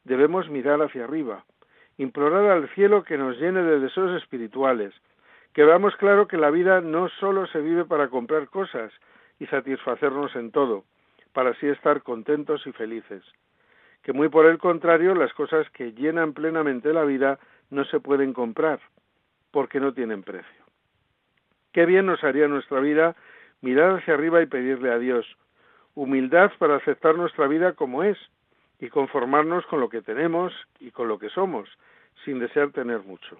debemos 0.04 0.48
mirar 0.48 0.80
hacia 0.80 1.04
arriba, 1.04 1.44
implorar 1.98 2.50
al 2.50 2.68
cielo 2.70 3.04
que 3.04 3.18
nos 3.18 3.38
llene 3.38 3.62
de 3.62 3.80
deseos 3.80 4.20
espirituales, 4.22 4.94
que 5.52 5.64
veamos 5.64 5.94
claro 5.96 6.26
que 6.26 6.38
la 6.38 6.50
vida 6.50 6.80
no 6.80 7.08
solo 7.20 7.46
se 7.48 7.60
vive 7.60 7.84
para 7.84 8.08
comprar 8.08 8.48
cosas, 8.48 8.92
y 9.38 9.46
satisfacernos 9.46 10.34
en 10.36 10.50
todo, 10.50 10.84
para 11.32 11.50
así 11.50 11.66
estar 11.66 12.02
contentos 12.02 12.66
y 12.66 12.72
felices. 12.72 13.22
Que 14.02 14.12
muy 14.12 14.28
por 14.28 14.46
el 14.46 14.58
contrario, 14.58 15.14
las 15.14 15.32
cosas 15.34 15.68
que 15.70 15.92
llenan 15.92 16.32
plenamente 16.32 16.92
la 16.92 17.04
vida 17.04 17.38
no 17.70 17.84
se 17.84 18.00
pueden 18.00 18.32
comprar, 18.32 18.80
porque 19.50 19.80
no 19.80 19.92
tienen 19.92 20.22
precio. 20.22 20.64
Qué 21.72 21.86
bien 21.86 22.06
nos 22.06 22.22
haría 22.24 22.48
nuestra 22.48 22.80
vida 22.80 23.16
mirar 23.60 23.98
hacia 23.98 24.14
arriba 24.14 24.42
y 24.42 24.46
pedirle 24.46 24.90
a 24.90 24.98
Dios 24.98 25.26
humildad 25.94 26.52
para 26.58 26.76
aceptar 26.76 27.16
nuestra 27.16 27.46
vida 27.46 27.72
como 27.72 28.02
es 28.02 28.18
y 28.78 28.88
conformarnos 28.88 29.66
con 29.66 29.80
lo 29.80 29.88
que 29.88 30.02
tenemos 30.02 30.52
y 30.80 30.90
con 30.90 31.08
lo 31.08 31.18
que 31.18 31.28
somos, 31.30 31.68
sin 32.24 32.38
desear 32.38 32.70
tener 32.70 33.00
mucho. 33.00 33.38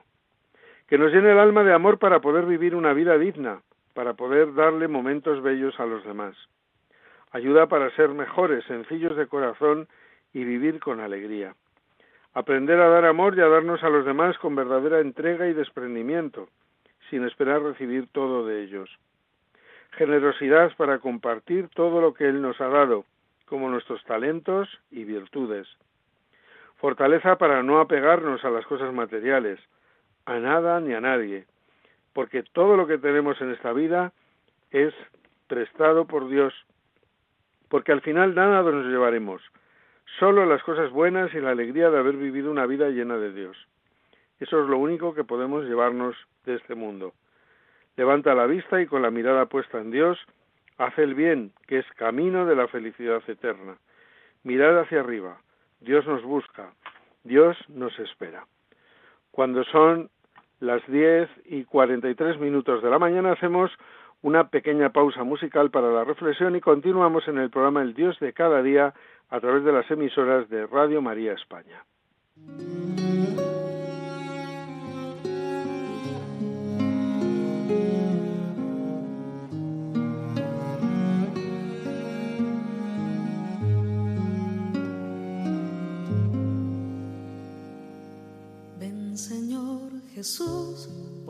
Que 0.87 0.99
nos 0.99 1.13
llene 1.13 1.33
el 1.33 1.39
alma 1.39 1.65
de 1.65 1.73
amor 1.73 1.99
para 1.99 2.21
poder 2.21 2.47
vivir 2.47 2.75
una 2.75 2.93
vida 2.93 3.19
digna, 3.19 3.63
para 3.95 4.15
poder 4.15 4.55
darle 4.55 4.89
momentos 4.89 5.43
bellos 5.43 5.79
a 5.81 5.87
los 5.87 6.05
demás. 6.05 6.37
Ayuda 7.33 7.67
para 7.67 7.91
ser 7.97 8.11
mejores, 8.11 8.65
sencillos 8.67 9.17
de 9.17 9.27
corazón 9.27 9.89
y 10.33 10.45
vivir 10.45 10.81
con 10.81 11.01
alegría. 11.01 11.55
Aprender 12.35 12.81
a 12.81 12.89
dar 12.89 13.05
amor 13.05 13.37
y 13.37 13.41
a 13.41 13.49
darnos 13.49 13.83
a 13.83 13.91
los 13.91 14.07
demás 14.07 14.39
con 14.39 14.55
verdadera 14.55 15.01
entrega 15.01 15.47
y 15.49 15.53
desprendimiento, 15.53 16.49
sin 17.11 17.25
esperar 17.25 17.63
recibir 17.63 18.09
todo 18.13 18.47
de 18.47 18.63
ellos. 18.63 18.89
Generosidad 19.93 20.75
para 20.77 20.99
compartir 20.99 21.69
todo 21.69 22.01
lo 22.01 22.15
que 22.15 22.27
Él 22.27 22.41
nos 22.41 22.61
ha 22.61 22.69
dado, 22.69 23.05
como 23.45 23.69
nuestros 23.69 24.03
talentos 24.05 24.69
y 24.91 25.05
virtudes. 25.05 25.69
Fortaleza 26.77 27.37
para 27.37 27.63
no 27.63 27.81
apegarnos 27.81 28.45
a 28.45 28.51
las 28.51 28.65
cosas 28.65 28.95
materiales, 28.95 29.61
a 30.25 30.39
nada 30.39 30.81
ni 30.81 30.95
a 30.95 31.01
nadie, 31.01 31.45
porque 32.15 32.43
todo 32.43 32.77
lo 32.77 32.87
que 32.87 32.99
tenemos 32.99 33.41
en 33.43 33.53
esta 33.53 33.73
vida 33.73 34.13
es 34.71 34.95
prestado 35.49 36.07
por 36.07 36.29
Dios, 36.29 36.55
porque 37.69 37.93
al 37.93 38.01
final 38.01 38.35
nada 38.35 38.63
nos 38.63 38.87
llevaremos, 38.87 39.43
solo 40.19 40.47
las 40.47 40.63
cosas 40.63 40.91
buenas 40.91 41.33
y 41.35 41.41
la 41.41 41.51
alegría 41.51 41.91
de 41.91 41.99
haber 41.99 42.17
vivido 42.17 42.51
una 42.51 42.67
vida 42.67 42.89
llena 42.91 43.17
de 43.17 43.33
Dios. 43.33 43.57
Eso 44.41 44.63
es 44.63 44.69
lo 44.69 44.79
único 44.79 45.15
que 45.15 45.25
podemos 45.25 45.65
llevarnos 45.65 46.17
de 46.45 46.57
este 46.57 46.75
mundo. 46.75 47.13
Levanta 47.97 48.35
la 48.35 48.47
vista 48.47 48.81
y 48.81 48.87
con 48.87 49.03
la 49.03 49.11
mirada 49.11 49.47
puesta 49.47 49.79
en 49.79 49.91
Dios, 49.91 50.19
hace 50.79 51.03
el 51.03 51.15
bien, 51.15 51.53
que 51.67 51.79
es 51.79 51.87
camino 51.97 52.47
de 52.47 52.57
la 52.57 52.69
felicidad 52.69 53.23
eterna. 53.29 53.77
Mirad 54.43 54.81
hacia 54.81 55.01
arriba, 55.01 55.39
Dios 55.81 56.07
nos 56.07 56.23
busca, 56.23 56.73
Dios 57.23 57.57
nos 57.69 57.97
espera. 57.99 58.47
Cuando 59.31 59.65
son 59.65 60.11
las 60.61 60.85
10 60.87 61.29
y 61.47 61.65
43 61.65 62.39
minutos 62.39 62.83
de 62.83 62.91
la 62.91 62.99
mañana 62.99 63.33
hacemos 63.33 63.71
una 64.23 64.49
pequeña 64.49 64.91
pausa 64.91 65.25
musical 65.25 65.71
para 65.71 65.91
la 65.91 66.05
reflexión 66.05 66.57
y 66.57 66.61
continuamos 66.61 67.27
en 67.29 67.39
el 67.39 67.51
programa 67.51 67.83
El 67.83 67.95
Dios 67.95 68.19
de 68.21 68.33
cada 68.33 68.63
día 68.63 68.95
a 69.29 69.41
través 69.41 69.65
de 69.65 69.73
las 69.73 69.91
emisoras 69.91 70.49
de 70.49 70.67
Radio 70.67 71.03
María 71.03 71.33
España. 71.33 71.85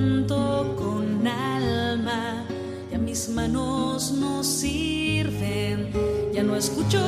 canto 0.00 0.74
con 0.78 1.26
alma, 1.26 2.44
ya 2.90 2.98
mis 2.98 3.28
manos 3.28 4.12
no 4.12 4.42
sirven, 4.42 5.90
ya 6.32 6.42
no 6.42 6.56
escucho 6.56 6.98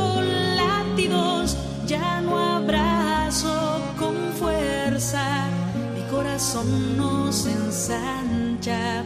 latidos, 0.57 1.57
ya 1.87 2.21
no 2.21 2.39
abrazo 2.39 3.81
con 3.99 4.15
fuerza, 4.35 5.49
mi 5.95 6.03
corazón 6.11 6.99
no 6.99 7.33
se 7.33 7.53
ensancha, 7.53 9.05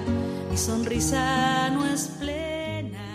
mi 0.51 0.57
sonrisa 0.57 1.71
no 1.71 1.85
es 1.85 2.09
plena. 2.21 3.07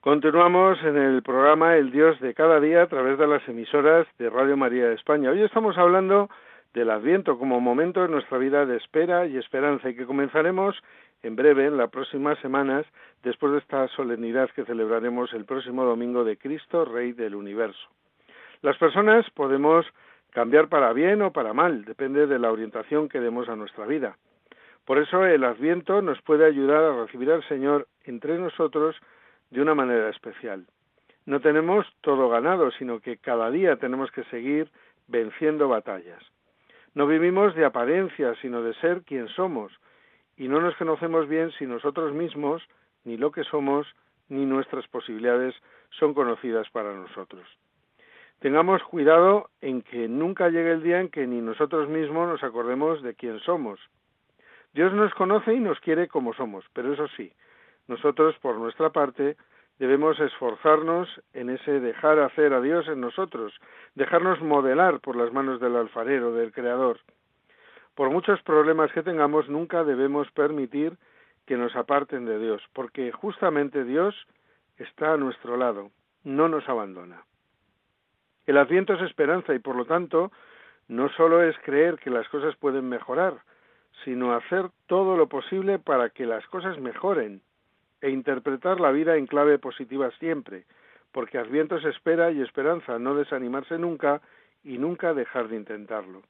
Continuamos 0.00 0.78
en 0.82 0.96
el 0.96 1.22
programa 1.22 1.76
El 1.76 1.90
Dios 1.90 2.18
de 2.20 2.32
cada 2.32 2.58
día 2.60 2.82
a 2.82 2.86
través 2.86 3.18
de 3.18 3.26
las 3.26 3.46
emisoras 3.48 4.06
de 4.18 4.30
Radio 4.30 4.56
María 4.56 4.88
de 4.88 4.94
España. 4.94 5.30
Hoy 5.30 5.42
estamos 5.42 5.76
hablando 5.76 6.30
del 6.74 6.90
Adviento 6.90 7.38
como 7.38 7.60
momento 7.60 8.02
de 8.02 8.08
nuestra 8.08 8.36
vida 8.36 8.66
de 8.66 8.76
espera 8.76 9.26
y 9.26 9.38
esperanza 9.38 9.88
y 9.88 9.94
que 9.94 10.06
comenzaremos 10.06 10.76
en 11.22 11.36
breve, 11.36 11.66
en 11.66 11.78
las 11.78 11.88
próximas 11.88 12.38
semanas, 12.40 12.84
después 13.22 13.52
de 13.52 13.58
esta 13.58 13.88
solemnidad 13.88 14.50
que 14.50 14.64
celebraremos 14.64 15.32
el 15.32 15.44
próximo 15.46 15.84
domingo 15.84 16.24
de 16.24 16.36
Cristo, 16.36 16.84
Rey 16.84 17.12
del 17.12 17.36
Universo. 17.36 17.88
Las 18.60 18.76
personas 18.76 19.24
podemos 19.30 19.86
cambiar 20.30 20.68
para 20.68 20.92
bien 20.92 21.22
o 21.22 21.32
para 21.32 21.54
mal, 21.54 21.84
depende 21.84 22.26
de 22.26 22.38
la 22.38 22.50
orientación 22.50 23.08
que 23.08 23.20
demos 23.20 23.48
a 23.48 23.56
nuestra 23.56 23.86
vida. 23.86 24.18
Por 24.84 24.98
eso 24.98 25.24
el 25.24 25.44
Adviento 25.44 26.02
nos 26.02 26.20
puede 26.22 26.44
ayudar 26.44 26.82
a 26.82 27.04
recibir 27.04 27.30
al 27.30 27.46
Señor 27.48 27.86
entre 28.04 28.36
nosotros 28.36 28.96
de 29.50 29.62
una 29.62 29.74
manera 29.74 30.10
especial. 30.10 30.66
No 31.24 31.40
tenemos 31.40 31.86
todo 32.02 32.28
ganado, 32.28 32.70
sino 32.72 33.00
que 33.00 33.16
cada 33.16 33.50
día 33.50 33.76
tenemos 33.76 34.10
que 34.10 34.24
seguir 34.24 34.70
venciendo 35.06 35.68
batallas. 35.68 36.33
No 36.94 37.06
vivimos 37.06 37.54
de 37.54 37.64
apariencia, 37.64 38.34
sino 38.40 38.62
de 38.62 38.74
ser 38.74 39.02
quien 39.02 39.28
somos, 39.28 39.72
y 40.36 40.48
no 40.48 40.60
nos 40.60 40.76
conocemos 40.76 41.28
bien 41.28 41.50
si 41.52 41.66
nosotros 41.66 42.12
mismos, 42.12 42.62
ni 43.04 43.16
lo 43.16 43.30
que 43.32 43.44
somos, 43.44 43.86
ni 44.28 44.46
nuestras 44.46 44.86
posibilidades 44.88 45.54
son 45.90 46.14
conocidas 46.14 46.68
para 46.70 46.94
nosotros. 46.94 47.46
Tengamos 48.40 48.82
cuidado 48.84 49.50
en 49.60 49.82
que 49.82 50.08
nunca 50.08 50.48
llegue 50.48 50.72
el 50.72 50.82
día 50.82 51.00
en 51.00 51.08
que 51.08 51.26
ni 51.26 51.40
nosotros 51.40 51.88
mismos 51.88 52.28
nos 52.28 52.42
acordemos 52.42 53.02
de 53.02 53.14
quién 53.14 53.40
somos. 53.40 53.80
Dios 54.72 54.92
nos 54.92 55.14
conoce 55.14 55.54
y 55.54 55.60
nos 55.60 55.78
quiere 55.80 56.08
como 56.08 56.34
somos, 56.34 56.64
pero 56.72 56.92
eso 56.92 57.06
sí, 57.16 57.32
nosotros, 57.86 58.36
por 58.40 58.56
nuestra 58.56 58.90
parte, 58.90 59.36
debemos 59.78 60.18
esforzarnos 60.20 61.08
en 61.32 61.50
ese 61.50 61.80
dejar 61.80 62.18
hacer 62.20 62.52
a 62.52 62.60
Dios 62.60 62.86
en 62.88 63.00
nosotros, 63.00 63.52
dejarnos 63.94 64.40
modelar 64.40 65.00
por 65.00 65.16
las 65.16 65.32
manos 65.32 65.60
del 65.60 65.76
alfarero, 65.76 66.32
del 66.32 66.52
Creador. 66.52 67.00
Por 67.94 68.10
muchos 68.10 68.42
problemas 68.42 68.92
que 68.92 69.02
tengamos, 69.02 69.48
nunca 69.48 69.84
debemos 69.84 70.30
permitir 70.32 70.96
que 71.46 71.56
nos 71.56 71.76
aparten 71.76 72.24
de 72.24 72.38
Dios, 72.38 72.62
porque 72.72 73.12
justamente 73.12 73.84
Dios 73.84 74.14
está 74.78 75.12
a 75.12 75.16
nuestro 75.16 75.56
lado, 75.56 75.90
no 76.22 76.48
nos 76.48 76.68
abandona. 76.68 77.22
El 78.46 78.58
adviento 78.58 78.94
es 78.94 79.02
esperanza 79.02 79.54
y 79.54 79.58
por 79.58 79.76
lo 79.76 79.84
tanto 79.84 80.32
no 80.88 81.08
solo 81.10 81.42
es 81.42 81.56
creer 81.64 81.98
que 81.98 82.10
las 82.10 82.28
cosas 82.28 82.56
pueden 82.56 82.88
mejorar, 82.88 83.42
sino 84.04 84.34
hacer 84.34 84.70
todo 84.86 85.16
lo 85.16 85.28
posible 85.28 85.78
para 85.78 86.10
que 86.10 86.26
las 86.26 86.46
cosas 86.48 86.78
mejoren 86.78 87.40
e 88.04 88.10
interpretar 88.10 88.80
la 88.80 88.92
vida 88.92 89.16
en 89.16 89.26
clave 89.26 89.58
positiva 89.58 90.10
siempre, 90.18 90.66
porque 91.10 91.38
Adviento 91.38 91.76
es 91.76 91.84
espera 91.86 92.30
y 92.30 92.42
esperanza, 92.42 92.98
no 92.98 93.14
desanimarse 93.14 93.78
nunca 93.78 94.20
y 94.62 94.76
nunca 94.76 95.14
dejar 95.14 95.48
de 95.48 95.56
intentarlo. 95.56 96.20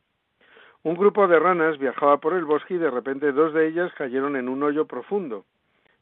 Un 0.84 0.94
grupo 0.94 1.26
de 1.26 1.36
ranas 1.40 1.78
viajaba 1.78 2.18
por 2.18 2.34
el 2.34 2.44
bosque 2.44 2.74
y 2.74 2.78
de 2.78 2.92
repente 2.92 3.32
dos 3.32 3.52
de 3.52 3.66
ellas 3.66 3.92
cayeron 3.94 4.36
en 4.36 4.48
un 4.48 4.62
hoyo 4.62 4.86
profundo. 4.86 5.46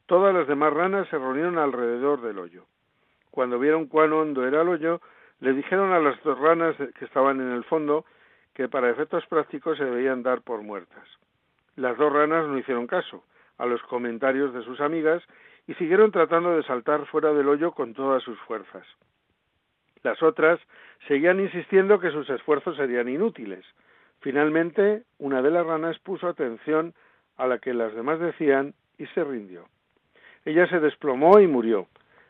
Todas 0.05 0.31
las 0.35 0.47
demás 0.47 0.71
ranas 0.73 1.07
se 1.09 1.17
reunieron 1.17 1.57
alrededor 1.57 2.21
del 2.21 2.37
hoyo. 2.37 2.65
Cuando 3.31 3.57
vieron 3.57 3.87
cuán 3.87 4.13
hondo 4.13 4.45
era 4.45 4.61
el 4.61 4.69
hoyo, 4.69 5.01
le 5.39 5.53
dijeron 5.53 5.91
a 5.91 5.99
las 5.99 6.21
dos 6.21 6.37
ranas 6.37 6.75
que 6.99 7.05
estaban 7.05 7.41
en 7.41 7.51
el 7.51 7.63
fondo 7.63 8.05
que 8.53 8.69
para 8.69 8.91
efectos 8.91 9.25
prácticos 9.25 9.79
se 9.79 9.85
debían 9.85 10.21
dar 10.21 10.41
por 10.43 10.61
muertas. 10.61 11.07
Las 11.77 11.97
dos 11.97 12.13
ranas 12.13 12.47
no 12.47 12.59
hicieron 12.59 12.85
caso 12.85 13.23
a 13.57 13.65
los 13.65 13.81
comentarios 13.83 14.53
de 14.53 14.63
sus 14.63 14.79
amigas 14.81 15.23
y 15.67 15.73
siguieron 15.75 16.11
tratando 16.11 16.55
de 16.55 16.63
saltar 16.63 17.05
fuera 17.07 17.33
del 17.33 17.47
hoyo 17.47 17.71
con 17.71 17.93
todas 17.93 18.23
sus 18.23 18.39
fuerzas. 18.41 18.85
Las 20.03 20.21
otras 20.21 20.59
seguían 21.07 21.39
insistiendo 21.39 21.99
que 21.99 22.11
sus 22.11 22.29
esfuerzos 22.29 22.75
serían 22.75 23.07
inútiles, 23.07 23.65
Finalmente, 24.23 25.03
una 25.19 25.41
de 25.41 25.51
las 25.51 25.65
ranas 25.65 25.99
puso 25.99 26.29
atención 26.29 26.93
a 27.35 27.45
la 27.45 27.59
que 27.59 27.73
las 27.73 27.93
demás 27.93 28.21
decían 28.21 28.73
y 28.97 29.05
se 29.07 29.21
rindió. 29.21 29.65
Ella 30.45 30.65
se 30.67 30.79
desplomó 30.79 31.41
y 31.41 31.47
murió. 31.47 31.87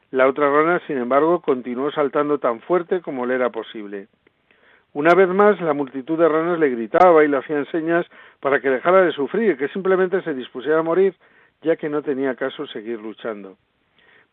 La 0.10 0.28
otra 0.28 0.50
rana, 0.50 0.82
sin 0.88 0.98
embargo, 0.98 1.42
continuó 1.42 1.92
saltando 1.92 2.40
tan 2.40 2.62
fuerte 2.62 3.02
como 3.02 3.28
le 3.28 3.36
era 3.36 3.52
posible. 3.52 4.08
Una 4.94 5.14
vez 5.14 5.30
más, 5.30 5.62
la 5.62 5.74
multitud 5.74 6.18
de 6.18 6.28
ranas 6.28 6.58
le 6.58 6.70
gritaba 6.70 7.24
y 7.24 7.28
le 7.28 7.38
hacían 7.38 7.68
señas 7.68 8.08
para 8.40 8.60
que 8.60 8.72
dejara 8.72 9.04
de 9.04 9.12
sufrir, 9.12 9.56
que 9.56 9.68
simplemente 9.68 10.24
se 10.24 10.34
dispusiera 10.34 10.80
a 10.80 10.84
morir, 10.84 11.14
ya 11.64 11.76
que 11.76 11.90
no 11.90 12.02
tenía 12.02 12.36
caso 12.36 12.68
seguir 12.68 13.00
luchando. 13.00 13.58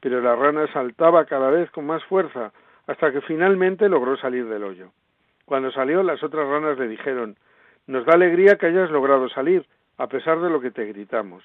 Pero 0.00 0.20
la 0.20 0.36
rana 0.36 0.66
saltaba 0.72 1.24
cada 1.24 1.50
vez 1.50 1.70
con 1.70 1.86
más 1.86 2.04
fuerza, 2.04 2.52
hasta 2.86 3.12
que 3.12 3.20
finalmente 3.22 3.88
logró 3.88 4.16
salir 4.16 4.46
del 4.46 4.64
hoyo. 4.64 4.90
Cuando 5.44 5.70
salió, 5.70 6.02
las 6.02 6.22
otras 6.22 6.46
ranas 6.46 6.78
le 6.78 6.88
dijeron 6.88 7.36
nos 7.86 8.04
da 8.04 8.14
alegría 8.14 8.56
que 8.56 8.66
hayas 8.66 8.90
logrado 8.90 9.28
salir, 9.28 9.66
a 9.98 10.06
pesar 10.06 10.40
de 10.40 10.48
lo 10.48 10.60
que 10.60 10.70
te 10.70 10.84
gritamos. 10.86 11.42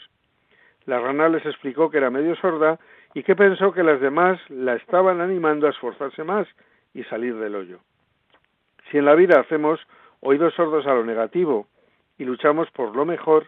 La 0.86 1.00
rana 1.00 1.28
les 1.28 1.46
explicó 1.46 1.90
que 1.90 1.98
era 1.98 2.12
medio 2.12 2.36
sorda 2.36 2.78
y 3.16 3.24
que 3.24 3.36
pensó 3.36 3.72
que 3.72 3.82
las 3.84 4.00
demás 4.00 4.40
la 4.50 4.76
estaban 4.76 5.22
animando 5.22 5.66
a 5.66 5.72
esforzarse 5.72 6.24
más 6.24 6.48
y 6.94 7.04
salir 7.06 7.36
del 7.38 7.56
hoyo. 7.56 7.80
Si 8.92 8.98
en 9.00 9.06
la 9.06 9.16
vida 9.16 9.40
hacemos 9.40 9.80
oídos 10.20 10.54
sordos 10.54 10.86
a 10.86 10.94
lo 10.94 11.04
negativo 11.04 11.68
y 12.18 12.26
luchamos 12.26 12.70
por 12.72 12.96
lo 12.96 13.06
mejor, 13.06 13.48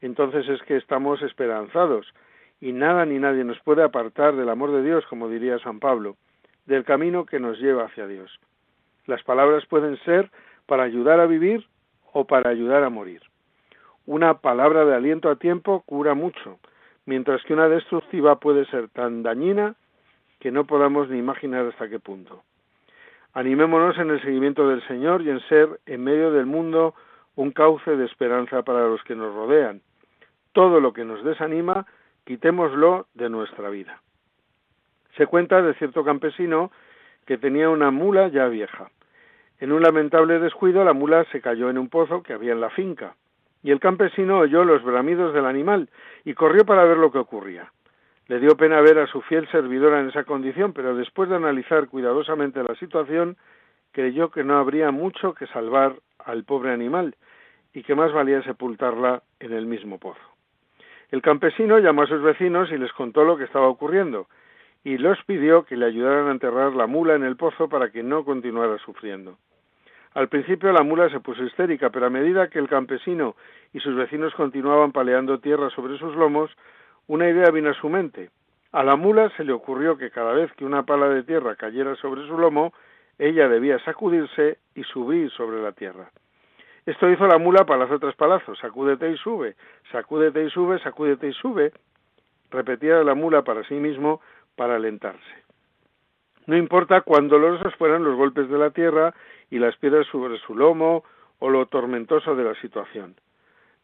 entonces 0.00 0.48
es 0.48 0.62
que 0.62 0.76
estamos 0.76 1.22
esperanzados 1.22 2.12
y 2.60 2.72
nada 2.72 3.04
ni 3.04 3.18
nadie 3.18 3.44
nos 3.44 3.60
puede 3.60 3.82
apartar 3.82 4.34
del 4.36 4.48
amor 4.48 4.72
de 4.72 4.82
Dios, 4.82 5.04
como 5.06 5.28
diría 5.28 5.58
San 5.58 5.80
Pablo, 5.80 6.16
del 6.66 6.84
camino 6.84 7.26
que 7.26 7.40
nos 7.40 7.58
lleva 7.58 7.84
hacia 7.84 8.06
Dios. 8.06 8.38
Las 9.06 9.22
palabras 9.22 9.64
pueden 9.66 9.96
ser 10.04 10.30
para 10.66 10.82
ayudar 10.82 11.20
a 11.20 11.26
vivir 11.26 11.66
o 12.12 12.26
para 12.26 12.50
ayudar 12.50 12.82
a 12.82 12.90
morir. 12.90 13.22
Una 14.06 14.38
palabra 14.38 14.84
de 14.84 14.94
aliento 14.94 15.30
a 15.30 15.36
tiempo 15.36 15.82
cura 15.86 16.14
mucho, 16.14 16.58
mientras 17.04 17.42
que 17.44 17.54
una 17.54 17.68
destructiva 17.68 18.40
puede 18.40 18.64
ser 18.66 18.88
tan 18.88 19.22
dañina 19.22 19.74
que 20.40 20.50
no 20.50 20.66
podamos 20.66 21.08
ni 21.08 21.18
imaginar 21.18 21.66
hasta 21.66 21.88
qué 21.88 21.98
punto. 21.98 22.42
Animémonos 23.32 23.98
en 23.98 24.10
el 24.10 24.20
seguimiento 24.22 24.68
del 24.68 24.86
Señor 24.86 25.22
y 25.22 25.30
en 25.30 25.40
ser, 25.48 25.80
en 25.86 26.02
medio 26.02 26.30
del 26.32 26.46
mundo, 26.46 26.94
un 27.36 27.52
cauce 27.52 27.96
de 27.96 28.04
esperanza 28.06 28.62
para 28.62 28.88
los 28.88 29.02
que 29.04 29.14
nos 29.14 29.34
rodean. 29.34 29.82
Todo 30.52 30.80
lo 30.80 30.92
que 30.92 31.04
nos 31.04 31.22
desanima, 31.22 31.86
quitémoslo 32.24 33.06
de 33.14 33.28
nuestra 33.28 33.68
vida. 33.68 34.00
Se 35.16 35.26
cuenta 35.26 35.62
de 35.62 35.74
cierto 35.74 36.04
campesino 36.04 36.72
que 37.26 37.38
tenía 37.38 37.68
una 37.68 37.90
mula 37.90 38.28
ya 38.28 38.48
vieja. 38.48 38.90
En 39.60 39.72
un 39.72 39.82
lamentable 39.82 40.38
descuido 40.38 40.84
la 40.84 40.92
mula 40.92 41.24
se 41.30 41.40
cayó 41.40 41.70
en 41.70 41.78
un 41.78 41.88
pozo 41.88 42.22
que 42.22 42.32
había 42.32 42.52
en 42.52 42.60
la 42.60 42.70
finca, 42.70 43.14
y 43.62 43.70
el 43.70 43.80
campesino 43.80 44.38
oyó 44.38 44.64
los 44.64 44.82
bramidos 44.82 45.34
del 45.34 45.46
animal 45.46 45.88
y 46.24 46.34
corrió 46.34 46.64
para 46.64 46.84
ver 46.84 46.98
lo 46.98 47.10
que 47.10 47.18
ocurría. 47.18 47.72
Le 48.28 48.40
dio 48.40 48.56
pena 48.56 48.80
ver 48.80 48.98
a 48.98 49.06
su 49.06 49.20
fiel 49.22 49.48
servidora 49.50 50.00
en 50.00 50.08
esa 50.08 50.24
condición, 50.24 50.72
pero 50.72 50.96
después 50.96 51.28
de 51.28 51.36
analizar 51.36 51.88
cuidadosamente 51.88 52.62
la 52.62 52.74
situación, 52.74 53.36
creyó 53.92 54.30
que 54.30 54.44
no 54.44 54.58
habría 54.58 54.90
mucho 54.90 55.34
que 55.34 55.46
salvar 55.46 55.96
al 56.18 56.44
pobre 56.44 56.72
animal 56.72 57.14
y 57.76 57.82
que 57.82 57.94
más 57.94 58.10
valía 58.10 58.42
sepultarla 58.42 59.22
en 59.38 59.52
el 59.52 59.66
mismo 59.66 59.98
pozo. 59.98 60.18
El 61.10 61.20
campesino 61.20 61.78
llamó 61.78 62.04
a 62.04 62.06
sus 62.06 62.22
vecinos 62.22 62.72
y 62.72 62.78
les 62.78 62.90
contó 62.94 63.22
lo 63.22 63.36
que 63.36 63.44
estaba 63.44 63.68
ocurriendo, 63.68 64.28
y 64.82 64.96
los 64.96 65.22
pidió 65.24 65.66
que 65.66 65.76
le 65.76 65.84
ayudaran 65.84 66.28
a 66.28 66.30
enterrar 66.30 66.72
la 66.72 66.86
mula 66.86 67.16
en 67.16 67.22
el 67.22 67.36
pozo 67.36 67.68
para 67.68 67.90
que 67.90 68.02
no 68.02 68.24
continuara 68.24 68.78
sufriendo. 68.78 69.36
Al 70.14 70.28
principio 70.28 70.72
la 70.72 70.82
mula 70.82 71.10
se 71.10 71.20
puso 71.20 71.44
histérica, 71.44 71.90
pero 71.90 72.06
a 72.06 72.10
medida 72.10 72.48
que 72.48 72.58
el 72.58 72.66
campesino 72.66 73.36
y 73.74 73.80
sus 73.80 73.94
vecinos 73.94 74.34
continuaban 74.34 74.92
paleando 74.92 75.40
tierra 75.40 75.68
sobre 75.68 75.98
sus 75.98 76.16
lomos, 76.16 76.50
una 77.08 77.28
idea 77.28 77.50
vino 77.50 77.68
a 77.68 77.74
su 77.74 77.90
mente. 77.90 78.30
A 78.72 78.84
la 78.84 78.96
mula 78.96 79.28
se 79.36 79.44
le 79.44 79.52
ocurrió 79.52 79.98
que 79.98 80.10
cada 80.10 80.32
vez 80.32 80.50
que 80.54 80.64
una 80.64 80.84
pala 80.84 81.10
de 81.10 81.24
tierra 81.24 81.56
cayera 81.56 81.94
sobre 81.96 82.26
su 82.26 82.38
lomo, 82.38 82.72
ella 83.18 83.50
debía 83.50 83.78
sacudirse 83.80 84.56
y 84.74 84.82
subir 84.84 85.30
sobre 85.32 85.60
la 85.60 85.72
tierra. 85.72 86.10
Esto 86.86 87.10
hizo 87.10 87.26
la 87.26 87.38
mula 87.38 87.66
palazo 87.66 87.98
tras 87.98 88.14
palazo, 88.14 88.54
sacúdete 88.54 89.10
y 89.10 89.16
sube, 89.16 89.56
sacúdete 89.90 90.44
y 90.44 90.50
sube, 90.50 90.78
sacúdete 90.78 91.26
y 91.26 91.32
sube. 91.32 91.72
Repetía 92.50 93.02
la 93.02 93.14
mula 93.14 93.42
para 93.42 93.64
sí 93.64 93.74
mismo 93.74 94.20
para 94.54 94.76
alentarse. 94.76 95.44
No 96.46 96.56
importa 96.56 97.00
cuán 97.00 97.26
dolorosos 97.26 97.74
fueran 97.74 98.04
los 98.04 98.14
golpes 98.16 98.48
de 98.48 98.56
la 98.56 98.70
tierra 98.70 99.14
y 99.50 99.58
las 99.58 99.76
piedras 99.76 100.06
sobre 100.06 100.38
su 100.38 100.54
lomo 100.54 101.02
o 101.40 101.50
lo 101.50 101.66
tormentoso 101.66 102.36
de 102.36 102.44
la 102.44 102.54
situación. 102.60 103.16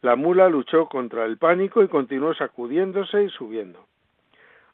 La 0.00 0.14
mula 0.14 0.48
luchó 0.48 0.86
contra 0.86 1.24
el 1.24 1.38
pánico 1.38 1.82
y 1.82 1.88
continuó 1.88 2.34
sacudiéndose 2.34 3.24
y 3.24 3.30
subiendo. 3.30 3.84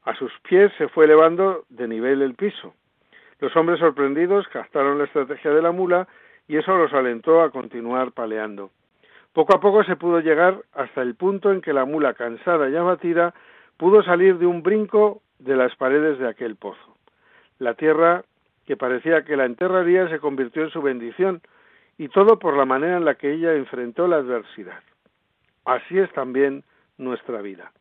A 0.04 0.14
sus 0.14 0.32
pies 0.40 0.70
se 0.76 0.88
fue 0.88 1.06
elevando 1.06 1.64
de 1.70 1.88
nivel 1.88 2.20
el 2.20 2.34
piso. 2.34 2.74
Los 3.40 3.56
hombres 3.56 3.78
sorprendidos 3.78 4.46
captaron 4.48 4.98
la 4.98 5.04
estrategia 5.04 5.50
de 5.50 5.62
la 5.62 5.72
mula 5.72 6.08
y 6.48 6.56
eso 6.56 6.76
los 6.76 6.92
alentó 6.92 7.42
a 7.42 7.50
continuar 7.50 8.12
paleando. 8.12 8.70
Poco 9.32 9.54
a 9.54 9.60
poco 9.60 9.84
se 9.84 9.96
pudo 9.96 10.20
llegar 10.20 10.62
hasta 10.72 11.02
el 11.02 11.14
punto 11.14 11.52
en 11.52 11.60
que 11.60 11.72
la 11.72 11.84
mula, 11.84 12.14
cansada 12.14 12.68
y 12.68 12.74
abatida, 12.74 13.34
pudo 13.76 14.02
salir 14.02 14.38
de 14.38 14.46
un 14.46 14.62
brinco 14.62 15.22
de 15.38 15.54
las 15.54 15.76
paredes 15.76 16.18
de 16.18 16.28
aquel 16.28 16.56
pozo. 16.56 16.96
La 17.58 17.74
tierra 17.74 18.24
que 18.66 18.76
parecía 18.76 19.24
que 19.24 19.36
la 19.36 19.46
enterraría 19.46 20.08
se 20.08 20.18
convirtió 20.18 20.62
en 20.62 20.70
su 20.70 20.82
bendición, 20.82 21.40
y 21.96 22.08
todo 22.08 22.38
por 22.38 22.56
la 22.56 22.64
manera 22.64 22.96
en 22.96 23.04
la 23.04 23.16
que 23.16 23.32
ella 23.32 23.54
enfrentó 23.54 24.06
la 24.06 24.16
adversidad. 24.16 24.80
Así 25.64 25.98
es 25.98 26.12
también 26.12 26.64
nuestra 26.96 27.40
vida. 27.40 27.72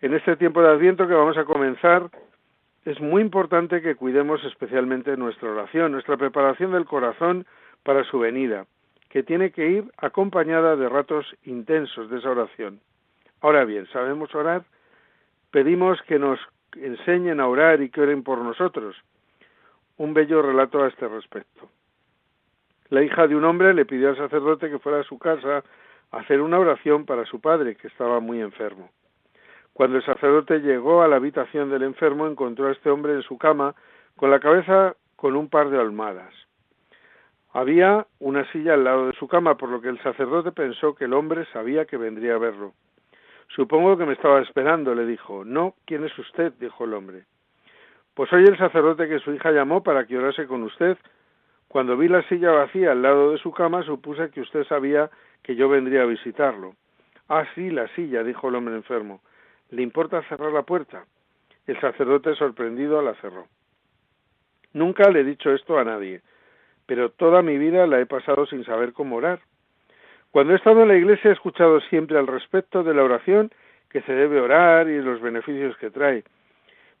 En 0.00 0.14
este 0.14 0.36
tiempo 0.36 0.62
de 0.62 0.70
Adviento 0.70 1.06
que 1.06 1.14
vamos 1.14 1.36
a 1.36 1.44
comenzar, 1.44 2.10
es 2.84 3.00
muy 3.00 3.22
importante 3.22 3.80
que 3.80 3.94
cuidemos 3.94 4.42
especialmente 4.44 5.16
nuestra 5.16 5.50
oración, 5.50 5.92
nuestra 5.92 6.16
preparación 6.16 6.72
del 6.72 6.84
corazón 6.84 7.46
para 7.82 8.04
su 8.04 8.18
venida, 8.18 8.66
que 9.08 9.22
tiene 9.22 9.50
que 9.50 9.68
ir 9.68 9.84
acompañada 9.98 10.76
de 10.76 10.88
ratos 10.88 11.26
intensos 11.44 12.08
de 12.10 12.18
esa 12.18 12.30
oración. 12.30 12.80
Ahora 13.40 13.64
bien, 13.64 13.86
¿sabemos 13.92 14.34
orar? 14.34 14.64
Pedimos 15.50 16.00
que 16.02 16.18
nos 16.18 16.38
enseñen 16.76 17.40
a 17.40 17.48
orar 17.48 17.82
y 17.82 17.90
que 17.90 18.00
oren 18.00 18.22
por 18.22 18.38
nosotros 18.38 18.96
un 19.98 20.14
bello 20.14 20.42
relato 20.42 20.82
a 20.82 20.88
este 20.88 21.06
respecto. 21.06 21.68
La 22.88 23.02
hija 23.02 23.26
de 23.26 23.36
un 23.36 23.44
hombre 23.44 23.74
le 23.74 23.84
pidió 23.84 24.10
al 24.10 24.16
sacerdote 24.16 24.70
que 24.70 24.78
fuera 24.78 25.00
a 25.00 25.04
su 25.04 25.18
casa 25.18 25.62
a 26.10 26.18
hacer 26.18 26.40
una 26.40 26.58
oración 26.58 27.06
para 27.06 27.24
su 27.24 27.40
padre, 27.40 27.76
que 27.76 27.88
estaba 27.88 28.20
muy 28.20 28.40
enfermo. 28.40 28.90
Cuando 29.72 29.96
el 29.96 30.04
sacerdote 30.04 30.60
llegó 30.60 31.02
a 31.02 31.08
la 31.08 31.16
habitación 31.16 31.70
del 31.70 31.82
enfermo, 31.82 32.26
encontró 32.26 32.68
a 32.68 32.72
este 32.72 32.90
hombre 32.90 33.14
en 33.14 33.22
su 33.22 33.38
cama, 33.38 33.74
con 34.16 34.30
la 34.30 34.40
cabeza 34.40 34.94
con 35.16 35.36
un 35.36 35.48
par 35.48 35.70
de 35.70 35.80
almohadas. 35.80 36.34
Había 37.54 38.06
una 38.18 38.50
silla 38.50 38.74
al 38.74 38.84
lado 38.84 39.08
de 39.08 39.12
su 39.14 39.28
cama, 39.28 39.56
por 39.56 39.68
lo 39.68 39.80
que 39.82 39.88
el 39.88 40.02
sacerdote 40.02 40.52
pensó 40.52 40.94
que 40.94 41.04
el 41.04 41.12
hombre 41.12 41.44
sabía 41.52 41.84
que 41.84 41.98
vendría 41.98 42.34
a 42.34 42.38
verlo. 42.38 42.72
Supongo 43.48 43.98
que 43.98 44.06
me 44.06 44.14
estaba 44.14 44.40
esperando, 44.40 44.94
le 44.94 45.04
dijo. 45.04 45.44
No, 45.44 45.74
¿quién 45.84 46.04
es 46.04 46.18
usted? 46.18 46.54
dijo 46.58 46.84
el 46.84 46.94
hombre. 46.94 47.24
Pues 48.14 48.30
soy 48.30 48.44
el 48.44 48.56
sacerdote 48.56 49.06
que 49.06 49.18
su 49.18 49.32
hija 49.32 49.50
llamó 49.52 49.82
para 49.82 50.06
que 50.06 50.16
orase 50.16 50.46
con 50.46 50.62
usted. 50.62 50.96
Cuando 51.68 51.96
vi 51.96 52.08
la 52.08 52.22
silla 52.28 52.52
vacía 52.52 52.92
al 52.92 53.02
lado 53.02 53.32
de 53.32 53.38
su 53.38 53.52
cama, 53.52 53.82
supuse 53.82 54.30
que 54.30 54.40
usted 54.40 54.64
sabía 54.64 55.10
que 55.42 55.54
yo 55.54 55.68
vendría 55.68 56.02
a 56.02 56.06
visitarlo. 56.06 56.74
Ah, 57.28 57.44
sí, 57.54 57.70
la 57.70 57.88
silla, 57.88 58.22
dijo 58.22 58.48
el 58.48 58.54
hombre 58.54 58.74
enfermo. 58.74 59.20
¿Le 59.70 59.82
importa 59.82 60.22
cerrar 60.28 60.52
la 60.52 60.62
puerta? 60.62 61.04
El 61.66 61.78
sacerdote 61.80 62.34
sorprendido 62.34 63.00
la 63.02 63.14
cerró. 63.16 63.46
Nunca 64.72 65.10
le 65.10 65.20
he 65.20 65.24
dicho 65.24 65.50
esto 65.50 65.78
a 65.78 65.84
nadie, 65.84 66.22
pero 66.92 67.08
toda 67.08 67.40
mi 67.40 67.56
vida 67.56 67.86
la 67.86 68.00
he 68.00 68.04
pasado 68.04 68.44
sin 68.44 68.66
saber 68.66 68.92
cómo 68.92 69.16
orar. 69.16 69.40
Cuando 70.30 70.52
he 70.52 70.56
estado 70.56 70.82
en 70.82 70.88
la 70.88 70.94
iglesia 70.94 71.30
he 71.30 71.32
escuchado 71.32 71.80
siempre 71.88 72.18
al 72.18 72.26
respecto 72.26 72.82
de 72.82 72.92
la 72.92 73.02
oración 73.02 73.50
que 73.88 74.02
se 74.02 74.12
debe 74.12 74.42
orar 74.42 74.90
y 74.90 75.00
los 75.00 75.22
beneficios 75.22 75.74
que 75.78 75.90
trae, 75.90 76.22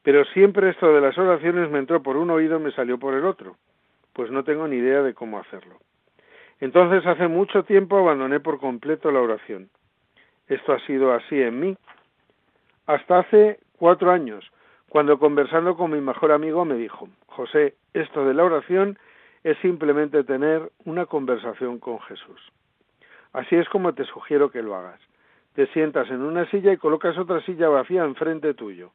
pero 0.02 0.24
siempre 0.32 0.70
esto 0.70 0.94
de 0.94 1.02
las 1.02 1.18
oraciones 1.18 1.70
me 1.70 1.78
entró 1.78 2.02
por 2.02 2.16
un 2.16 2.30
oído 2.30 2.58
y 2.58 2.62
me 2.62 2.72
salió 2.72 2.96
por 2.96 3.12
el 3.12 3.26
otro, 3.26 3.58
pues 4.14 4.30
no 4.30 4.44
tengo 4.44 4.66
ni 4.66 4.76
idea 4.76 5.02
de 5.02 5.12
cómo 5.12 5.38
hacerlo. 5.38 5.76
Entonces 6.58 7.04
hace 7.04 7.28
mucho 7.28 7.64
tiempo 7.64 7.98
abandoné 7.98 8.40
por 8.40 8.60
completo 8.60 9.12
la 9.12 9.20
oración. 9.20 9.68
Esto 10.48 10.72
ha 10.72 10.78
sido 10.86 11.12
así 11.12 11.38
en 11.38 11.60
mí. 11.60 11.76
Hasta 12.86 13.18
hace 13.18 13.58
cuatro 13.76 14.10
años, 14.10 14.50
cuando 14.88 15.18
conversando 15.18 15.76
con 15.76 15.90
mi 15.90 16.00
mejor 16.00 16.32
amigo 16.32 16.64
me 16.64 16.76
dijo, 16.76 17.10
José, 17.26 17.74
esto 17.92 18.24
de 18.24 18.32
la 18.32 18.44
oración 18.44 18.96
es 19.44 19.58
simplemente 19.58 20.24
tener 20.24 20.70
una 20.84 21.06
conversación 21.06 21.78
con 21.78 22.00
Jesús. 22.00 22.40
Así 23.32 23.56
es 23.56 23.68
como 23.68 23.94
te 23.94 24.04
sugiero 24.04 24.50
que 24.50 24.62
lo 24.62 24.74
hagas. 24.74 25.00
Te 25.54 25.66
sientas 25.68 26.10
en 26.10 26.22
una 26.22 26.48
silla 26.50 26.72
y 26.72 26.76
colocas 26.76 27.18
otra 27.18 27.40
silla 27.42 27.68
vacía 27.68 28.04
enfrente 28.04 28.54
tuyo. 28.54 28.90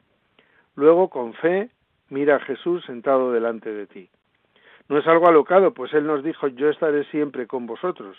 Luego, 0.75 1.09
con 1.09 1.33
fe, 1.33 1.69
mira 2.09 2.37
a 2.37 2.39
Jesús 2.39 2.83
sentado 2.85 3.31
delante 3.31 3.71
de 3.71 3.87
ti. 3.87 4.09
No 4.89 4.97
es 4.97 5.07
algo 5.07 5.27
alocado, 5.27 5.73
pues 5.73 5.93
Él 5.93 6.07
nos 6.07 6.23
dijo, 6.23 6.47
yo 6.47 6.69
estaré 6.69 7.03
siempre 7.05 7.45
con 7.47 7.65
vosotros. 7.65 8.17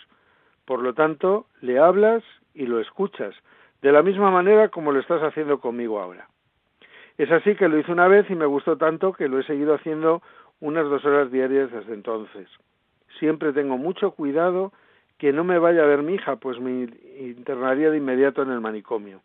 Por 0.65 0.81
lo 0.81 0.93
tanto, 0.93 1.47
le 1.61 1.79
hablas 1.79 2.23
y 2.53 2.67
lo 2.67 2.79
escuchas, 2.79 3.33
de 3.81 3.91
la 3.91 4.03
misma 4.03 4.29
manera 4.29 4.69
como 4.69 4.91
lo 4.91 4.99
estás 4.99 5.23
haciendo 5.23 5.59
conmigo 5.59 5.99
ahora. 5.99 6.27
Es 7.17 7.31
así 7.31 7.55
que 7.55 7.67
lo 7.67 7.77
hice 7.77 7.91
una 7.91 8.07
vez 8.07 8.29
y 8.29 8.35
me 8.35 8.45
gustó 8.45 8.77
tanto 8.77 9.13
que 9.13 9.27
lo 9.27 9.39
he 9.39 9.43
seguido 9.43 9.73
haciendo 9.73 10.21
unas 10.61 10.85
dos 10.89 11.03
horas 11.05 11.31
diarias 11.31 11.71
desde 11.71 11.93
entonces. 11.93 12.47
Siempre 13.19 13.53
tengo 13.53 13.77
mucho 13.77 14.11
cuidado 14.11 14.71
que 15.17 15.33
no 15.33 15.43
me 15.43 15.59
vaya 15.59 15.83
a 15.83 15.87
ver 15.87 16.01
mi 16.01 16.15
hija, 16.15 16.37
pues 16.37 16.59
me 16.59 16.87
internaría 17.19 17.89
de 17.89 17.97
inmediato 17.97 18.41
en 18.41 18.51
el 18.51 18.61
manicomio. 18.61 19.21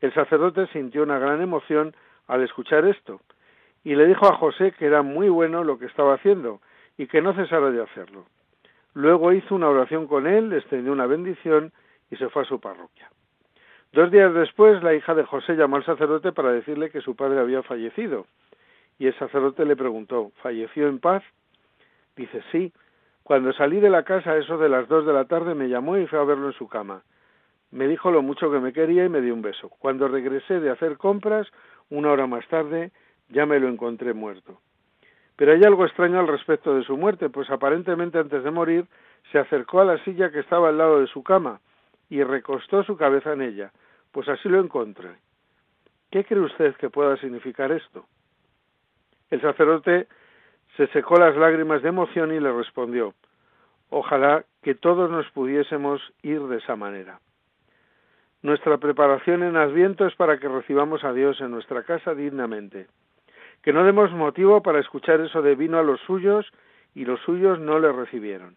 El 0.00 0.12
sacerdote 0.14 0.66
sintió 0.68 1.02
una 1.02 1.18
gran 1.18 1.40
emoción 1.40 1.94
al 2.26 2.42
escuchar 2.42 2.84
esto 2.84 3.20
y 3.84 3.94
le 3.94 4.06
dijo 4.06 4.26
a 4.26 4.36
José 4.36 4.72
que 4.72 4.86
era 4.86 5.02
muy 5.02 5.28
bueno 5.28 5.64
lo 5.64 5.78
que 5.78 5.86
estaba 5.86 6.14
haciendo 6.14 6.60
y 6.96 7.06
que 7.06 7.22
no 7.22 7.34
cesara 7.34 7.70
de 7.70 7.82
hacerlo. 7.82 8.26
Luego 8.94 9.32
hizo 9.32 9.54
una 9.54 9.68
oración 9.68 10.06
con 10.06 10.26
él, 10.26 10.50
le 10.50 10.58
extendió 10.58 10.92
una 10.92 11.06
bendición 11.06 11.72
y 12.10 12.16
se 12.16 12.28
fue 12.28 12.42
a 12.42 12.46
su 12.46 12.60
parroquia. 12.60 13.10
Dos 13.92 14.10
días 14.10 14.34
después, 14.34 14.82
la 14.82 14.94
hija 14.94 15.14
de 15.14 15.24
José 15.24 15.54
llamó 15.54 15.76
al 15.76 15.84
sacerdote 15.84 16.32
para 16.32 16.52
decirle 16.52 16.90
que 16.90 17.00
su 17.00 17.16
padre 17.16 17.40
había 17.40 17.62
fallecido. 17.62 18.26
Y 18.98 19.06
el 19.06 19.18
sacerdote 19.18 19.64
le 19.64 19.76
preguntó, 19.76 20.32
¿falleció 20.42 20.88
en 20.88 20.98
paz? 20.98 21.22
Dice, 22.16 22.42
sí. 22.50 22.72
Cuando 23.22 23.52
salí 23.52 23.78
de 23.80 23.90
la 23.90 24.02
casa, 24.02 24.36
eso 24.36 24.58
de 24.58 24.68
las 24.68 24.88
dos 24.88 25.06
de 25.06 25.12
la 25.12 25.26
tarde, 25.26 25.54
me 25.54 25.68
llamó 25.68 25.96
y 25.96 26.06
fue 26.06 26.18
a 26.18 26.24
verlo 26.24 26.48
en 26.48 26.54
su 26.54 26.68
cama. 26.68 27.02
Me 27.70 27.86
dijo 27.86 28.10
lo 28.10 28.22
mucho 28.22 28.50
que 28.50 28.58
me 28.58 28.72
quería 28.72 29.04
y 29.04 29.08
me 29.08 29.20
dio 29.20 29.34
un 29.34 29.42
beso. 29.42 29.68
Cuando 29.68 30.08
regresé 30.08 30.60
de 30.60 30.70
hacer 30.70 30.96
compras, 30.96 31.46
una 31.90 32.10
hora 32.10 32.26
más 32.26 32.46
tarde, 32.48 32.90
ya 33.28 33.46
me 33.46 33.60
lo 33.60 33.68
encontré 33.68 34.14
muerto. 34.14 34.60
Pero 35.36 35.52
hay 35.52 35.62
algo 35.62 35.84
extraño 35.84 36.18
al 36.18 36.26
respecto 36.26 36.74
de 36.74 36.82
su 36.82 36.96
muerte, 36.96 37.28
pues 37.28 37.48
aparentemente 37.50 38.18
antes 38.18 38.42
de 38.42 38.50
morir 38.50 38.86
se 39.30 39.38
acercó 39.38 39.80
a 39.80 39.84
la 39.84 40.02
silla 40.04 40.30
que 40.30 40.40
estaba 40.40 40.70
al 40.70 40.78
lado 40.78 41.00
de 41.00 41.06
su 41.06 41.22
cama 41.22 41.60
y 42.08 42.22
recostó 42.22 42.82
su 42.82 42.96
cabeza 42.96 43.34
en 43.34 43.42
ella, 43.42 43.72
pues 44.10 44.28
así 44.28 44.48
lo 44.48 44.58
encontré. 44.60 45.10
¿Qué 46.10 46.24
cree 46.24 46.40
usted 46.40 46.74
que 46.76 46.90
pueda 46.90 47.16
significar 47.18 47.70
esto? 47.70 48.06
El 49.30 49.40
sacerdote 49.40 50.08
se 50.76 50.86
secó 50.88 51.18
las 51.18 51.36
lágrimas 51.36 51.82
de 51.82 51.88
emoción 51.88 52.32
y 52.32 52.40
le 52.40 52.52
respondió 52.52 53.14
Ojalá 53.90 54.44
que 54.62 54.74
todos 54.74 55.10
nos 55.10 55.30
pudiésemos 55.30 56.00
ir 56.22 56.42
de 56.42 56.58
esa 56.58 56.76
manera. 56.76 57.20
Nuestra 58.42 58.76
preparación 58.78 59.42
en 59.42 59.56
Adviento 59.56 60.06
es 60.06 60.14
para 60.14 60.38
que 60.38 60.48
recibamos 60.48 61.02
a 61.04 61.12
Dios 61.12 61.40
en 61.40 61.50
nuestra 61.50 61.82
casa 61.82 62.14
dignamente. 62.14 62.86
Que 63.62 63.72
no 63.72 63.84
demos 63.84 64.12
motivo 64.12 64.62
para 64.62 64.78
escuchar 64.78 65.20
eso 65.20 65.42
de 65.42 65.54
vino 65.54 65.78
a 65.78 65.82
los 65.82 66.00
suyos 66.02 66.46
y 66.94 67.04
los 67.04 67.20
suyos 67.22 67.58
no 67.58 67.78
le 67.78 67.90
recibieron. 67.90 68.56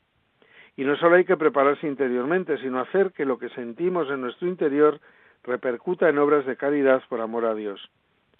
Y 0.75 0.84
no 0.84 0.95
solo 0.97 1.15
hay 1.15 1.25
que 1.25 1.38
prepararse 1.38 1.88
interiormente, 1.88 2.57
sino 2.57 2.79
hacer 2.79 3.12
que 3.12 3.25
lo 3.25 3.39
que 3.39 3.49
sentimos 3.49 4.10
en 4.10 4.21
nuestro 4.21 4.47
interior 4.47 4.99
repercuta 5.43 6.10
en 6.10 6.19
obras 6.19 6.45
de 6.45 6.57
caridad 6.57 7.01
por 7.10 7.21
amor 7.21 7.45
a 7.45 7.55
Dios. 7.55 7.89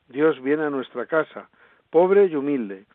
Dios 0.09 0.41
viene 0.41 0.63
a 0.63 0.69
nuestra 0.69 1.05
casa, 1.07 1.49
pobre 1.91 2.25
y 2.25 2.36
humilde, 2.36 2.86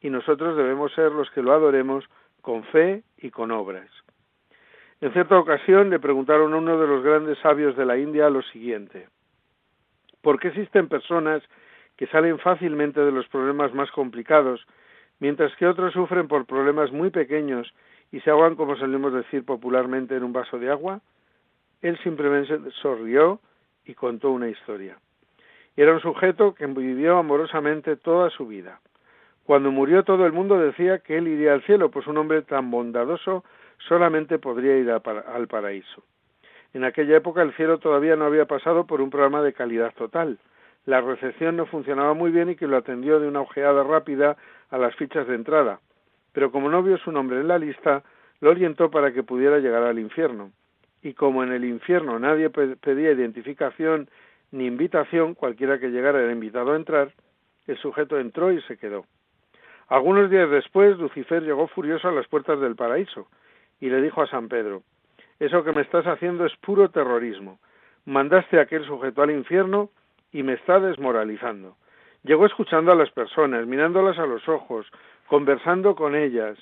y 0.00 0.08
nosotros 0.08 0.56
debemos 0.56 0.92
ser 0.94 1.12
los 1.12 1.30
que 1.30 1.42
lo 1.42 1.52
adoremos 1.52 2.04
con 2.40 2.64
fe 2.64 3.02
y 3.18 3.30
con 3.30 3.50
obras. 3.50 3.90
En 5.00 5.12
cierta 5.12 5.38
ocasión 5.38 5.90
le 5.90 5.98
preguntaron 5.98 6.54
a 6.54 6.56
uno 6.56 6.78
de 6.78 6.86
los 6.86 7.02
grandes 7.02 7.38
sabios 7.40 7.76
de 7.76 7.84
la 7.84 7.98
India 7.98 8.30
lo 8.30 8.40
siguiente 8.42 9.08
¿Por 10.22 10.40
qué 10.40 10.48
existen 10.48 10.88
personas 10.88 11.42
que 11.98 12.06
salen 12.06 12.38
fácilmente 12.38 13.00
de 13.00 13.12
los 13.12 13.28
problemas 13.28 13.74
más 13.74 13.90
complicados, 13.90 14.66
mientras 15.20 15.54
que 15.56 15.66
otros 15.66 15.92
sufren 15.92 16.28
por 16.28 16.46
problemas 16.46 16.90
muy 16.90 17.10
pequeños 17.10 17.72
y 18.10 18.20
se 18.20 18.30
ahogan, 18.30 18.56
como 18.56 18.74
solemos 18.76 19.12
decir 19.12 19.44
popularmente, 19.44 20.16
en 20.16 20.24
un 20.24 20.32
vaso 20.32 20.58
de 20.58 20.70
agua? 20.70 21.02
Él 21.82 21.98
simplemente 22.02 22.58
sonrió 22.80 23.40
y 23.84 23.92
contó 23.92 24.30
una 24.30 24.48
historia. 24.48 24.96
Era 25.76 25.92
un 25.92 26.00
sujeto 26.00 26.54
que 26.54 26.66
vivió 26.66 27.18
amorosamente 27.18 27.96
toda 27.96 28.30
su 28.30 28.46
vida. 28.46 28.80
Cuando 29.44 29.70
murió 29.70 30.04
todo 30.04 30.26
el 30.26 30.32
mundo 30.32 30.58
decía 30.58 31.00
que 31.00 31.18
él 31.18 31.28
iría 31.28 31.52
al 31.52 31.62
cielo, 31.62 31.90
pues 31.90 32.06
un 32.06 32.16
hombre 32.16 32.42
tan 32.42 32.70
bondadoso 32.70 33.44
solamente 33.88 34.38
podría 34.38 34.76
ir 34.76 34.90
al 34.90 35.48
paraíso. 35.48 36.02
En 36.72 36.84
aquella 36.84 37.16
época 37.16 37.42
el 37.42 37.54
cielo 37.54 37.78
todavía 37.78 38.16
no 38.16 38.24
había 38.24 38.46
pasado 38.46 38.86
por 38.86 39.00
un 39.00 39.10
programa 39.10 39.42
de 39.42 39.52
calidad 39.52 39.92
total. 39.94 40.38
La 40.86 41.00
recepción 41.00 41.56
no 41.56 41.66
funcionaba 41.66 42.14
muy 42.14 42.30
bien 42.30 42.50
y 42.50 42.56
que 42.56 42.66
lo 42.66 42.76
atendió 42.76 43.20
de 43.20 43.28
una 43.28 43.40
ojeada 43.40 43.82
rápida 43.82 44.36
a 44.70 44.78
las 44.78 44.94
fichas 44.96 45.26
de 45.26 45.34
entrada 45.34 45.80
pero 46.34 46.50
como 46.50 46.68
no 46.68 46.82
vio 46.82 46.98
su 46.98 47.12
nombre 47.12 47.40
en 47.40 47.48
la 47.48 47.58
lista, 47.58 48.02
lo 48.40 48.50
orientó 48.50 48.90
para 48.90 49.12
que 49.12 49.22
pudiera 49.22 49.60
llegar 49.60 49.84
al 49.84 49.98
infierno. 49.98 50.50
Y 51.00 51.14
como 51.14 51.44
en 51.44 51.52
el 51.52 51.64
infierno 51.64 52.18
nadie 52.18 52.50
pedía 52.50 53.12
identificación 53.12 54.10
ni 54.54 54.66
invitación, 54.66 55.34
cualquiera 55.34 55.80
que 55.80 55.88
llegara 55.88 56.22
era 56.22 56.32
invitado 56.32 56.72
a 56.72 56.76
entrar, 56.76 57.12
el 57.66 57.76
sujeto 57.78 58.20
entró 58.20 58.52
y 58.52 58.62
se 58.62 58.78
quedó. 58.78 59.04
Algunos 59.88 60.30
días 60.30 60.48
después, 60.48 60.96
Lucifer 60.96 61.42
llegó 61.42 61.66
furioso 61.66 62.08
a 62.08 62.12
las 62.12 62.28
puertas 62.28 62.60
del 62.60 62.76
paraíso 62.76 63.26
y 63.80 63.90
le 63.90 64.00
dijo 64.00 64.22
a 64.22 64.28
San 64.28 64.48
Pedro, 64.48 64.82
Eso 65.40 65.64
que 65.64 65.72
me 65.72 65.82
estás 65.82 66.06
haciendo 66.06 66.46
es 66.46 66.56
puro 66.58 66.88
terrorismo. 66.88 67.58
Mandaste 68.04 68.60
a 68.60 68.62
aquel 68.62 68.86
sujeto 68.86 69.22
al 69.22 69.32
infierno 69.32 69.90
y 70.30 70.44
me 70.44 70.52
está 70.52 70.78
desmoralizando. 70.78 71.76
Llegó 72.22 72.46
escuchando 72.46 72.92
a 72.92 72.96
las 72.96 73.10
personas, 73.10 73.66
mirándolas 73.66 74.18
a 74.20 74.26
los 74.26 74.48
ojos, 74.48 74.86
conversando 75.26 75.96
con 75.96 76.14
ellas, 76.14 76.56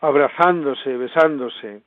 abrazándose, 0.00 0.96
besándose. 0.96 1.82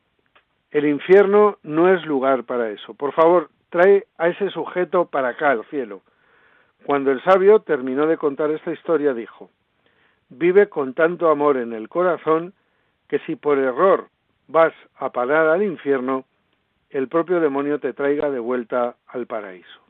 El 0.71 0.85
infierno 0.85 1.57
no 1.63 1.93
es 1.93 2.05
lugar 2.05 2.43
para 2.43 2.69
eso. 2.69 2.93
Por 2.93 3.13
favor, 3.13 3.49
trae 3.69 4.05
a 4.17 4.27
ese 4.27 4.49
sujeto 4.49 5.05
para 5.05 5.29
acá, 5.29 5.51
al 5.51 5.65
cielo. 5.65 6.01
Cuando 6.85 7.11
el 7.11 7.23
sabio 7.23 7.59
terminó 7.59 8.05
de 8.05 8.17
contar 8.17 8.51
esta 8.51 8.71
historia, 8.71 9.13
dijo, 9.13 9.49
vive 10.29 10.67
con 10.67 10.93
tanto 10.93 11.29
amor 11.29 11.57
en 11.57 11.73
el 11.73 11.89
corazón 11.89 12.53
que 13.07 13.19
si 13.19 13.35
por 13.35 13.57
error 13.57 14.09
vas 14.47 14.73
a 14.97 15.09
parar 15.11 15.47
al 15.47 15.63
infierno, 15.63 16.25
el 16.89 17.07
propio 17.07 17.39
demonio 17.39 17.79
te 17.79 17.93
traiga 17.93 18.29
de 18.29 18.39
vuelta 18.39 18.95
al 19.07 19.25
paraíso. 19.25 19.81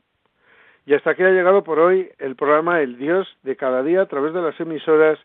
Y 0.86 0.94
hasta 0.94 1.10
aquí 1.10 1.22
ha 1.22 1.30
llegado 1.30 1.64
por 1.64 1.78
hoy 1.78 2.10
el 2.18 2.34
programa 2.34 2.80
El 2.80 2.96
Dios 2.96 3.28
de 3.42 3.56
cada 3.56 3.82
día 3.82 4.02
a 4.02 4.06
través 4.06 4.32
de 4.32 4.40
las 4.40 4.58
emisoras 4.58 5.18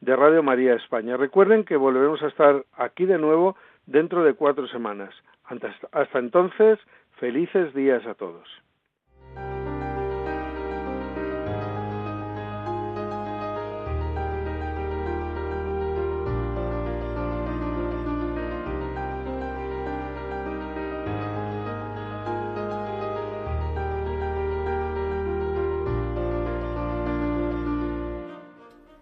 de 0.00 0.16
Radio 0.16 0.42
María 0.42 0.74
España. 0.74 1.16
Recuerden 1.16 1.64
que 1.64 1.76
volveremos 1.76 2.22
a 2.22 2.26
estar 2.26 2.64
aquí 2.76 3.06
de 3.06 3.18
nuevo 3.18 3.56
dentro 3.86 4.24
de 4.24 4.34
cuatro 4.34 4.66
semanas. 4.68 5.14
Hasta 5.44 6.18
entonces, 6.18 6.78
felices 7.18 7.74
días 7.74 8.06
a 8.06 8.14
todos. 8.14 8.48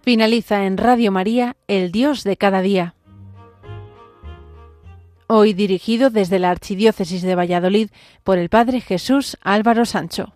Finaliza 0.02 0.66
en 0.66 0.78
Radio 0.78 1.12
María, 1.12 1.54
El 1.68 1.92
Dios 1.92 2.24
de 2.24 2.36
cada 2.36 2.60
día. 2.60 2.94
Hoy 5.34 5.54
dirigido 5.54 6.10
desde 6.10 6.38
la 6.38 6.50
Archidiócesis 6.50 7.22
de 7.22 7.34
Valladolid 7.34 7.88
por 8.22 8.36
el 8.36 8.50
Padre 8.50 8.82
Jesús 8.82 9.38
Álvaro 9.40 9.86
Sancho. 9.86 10.34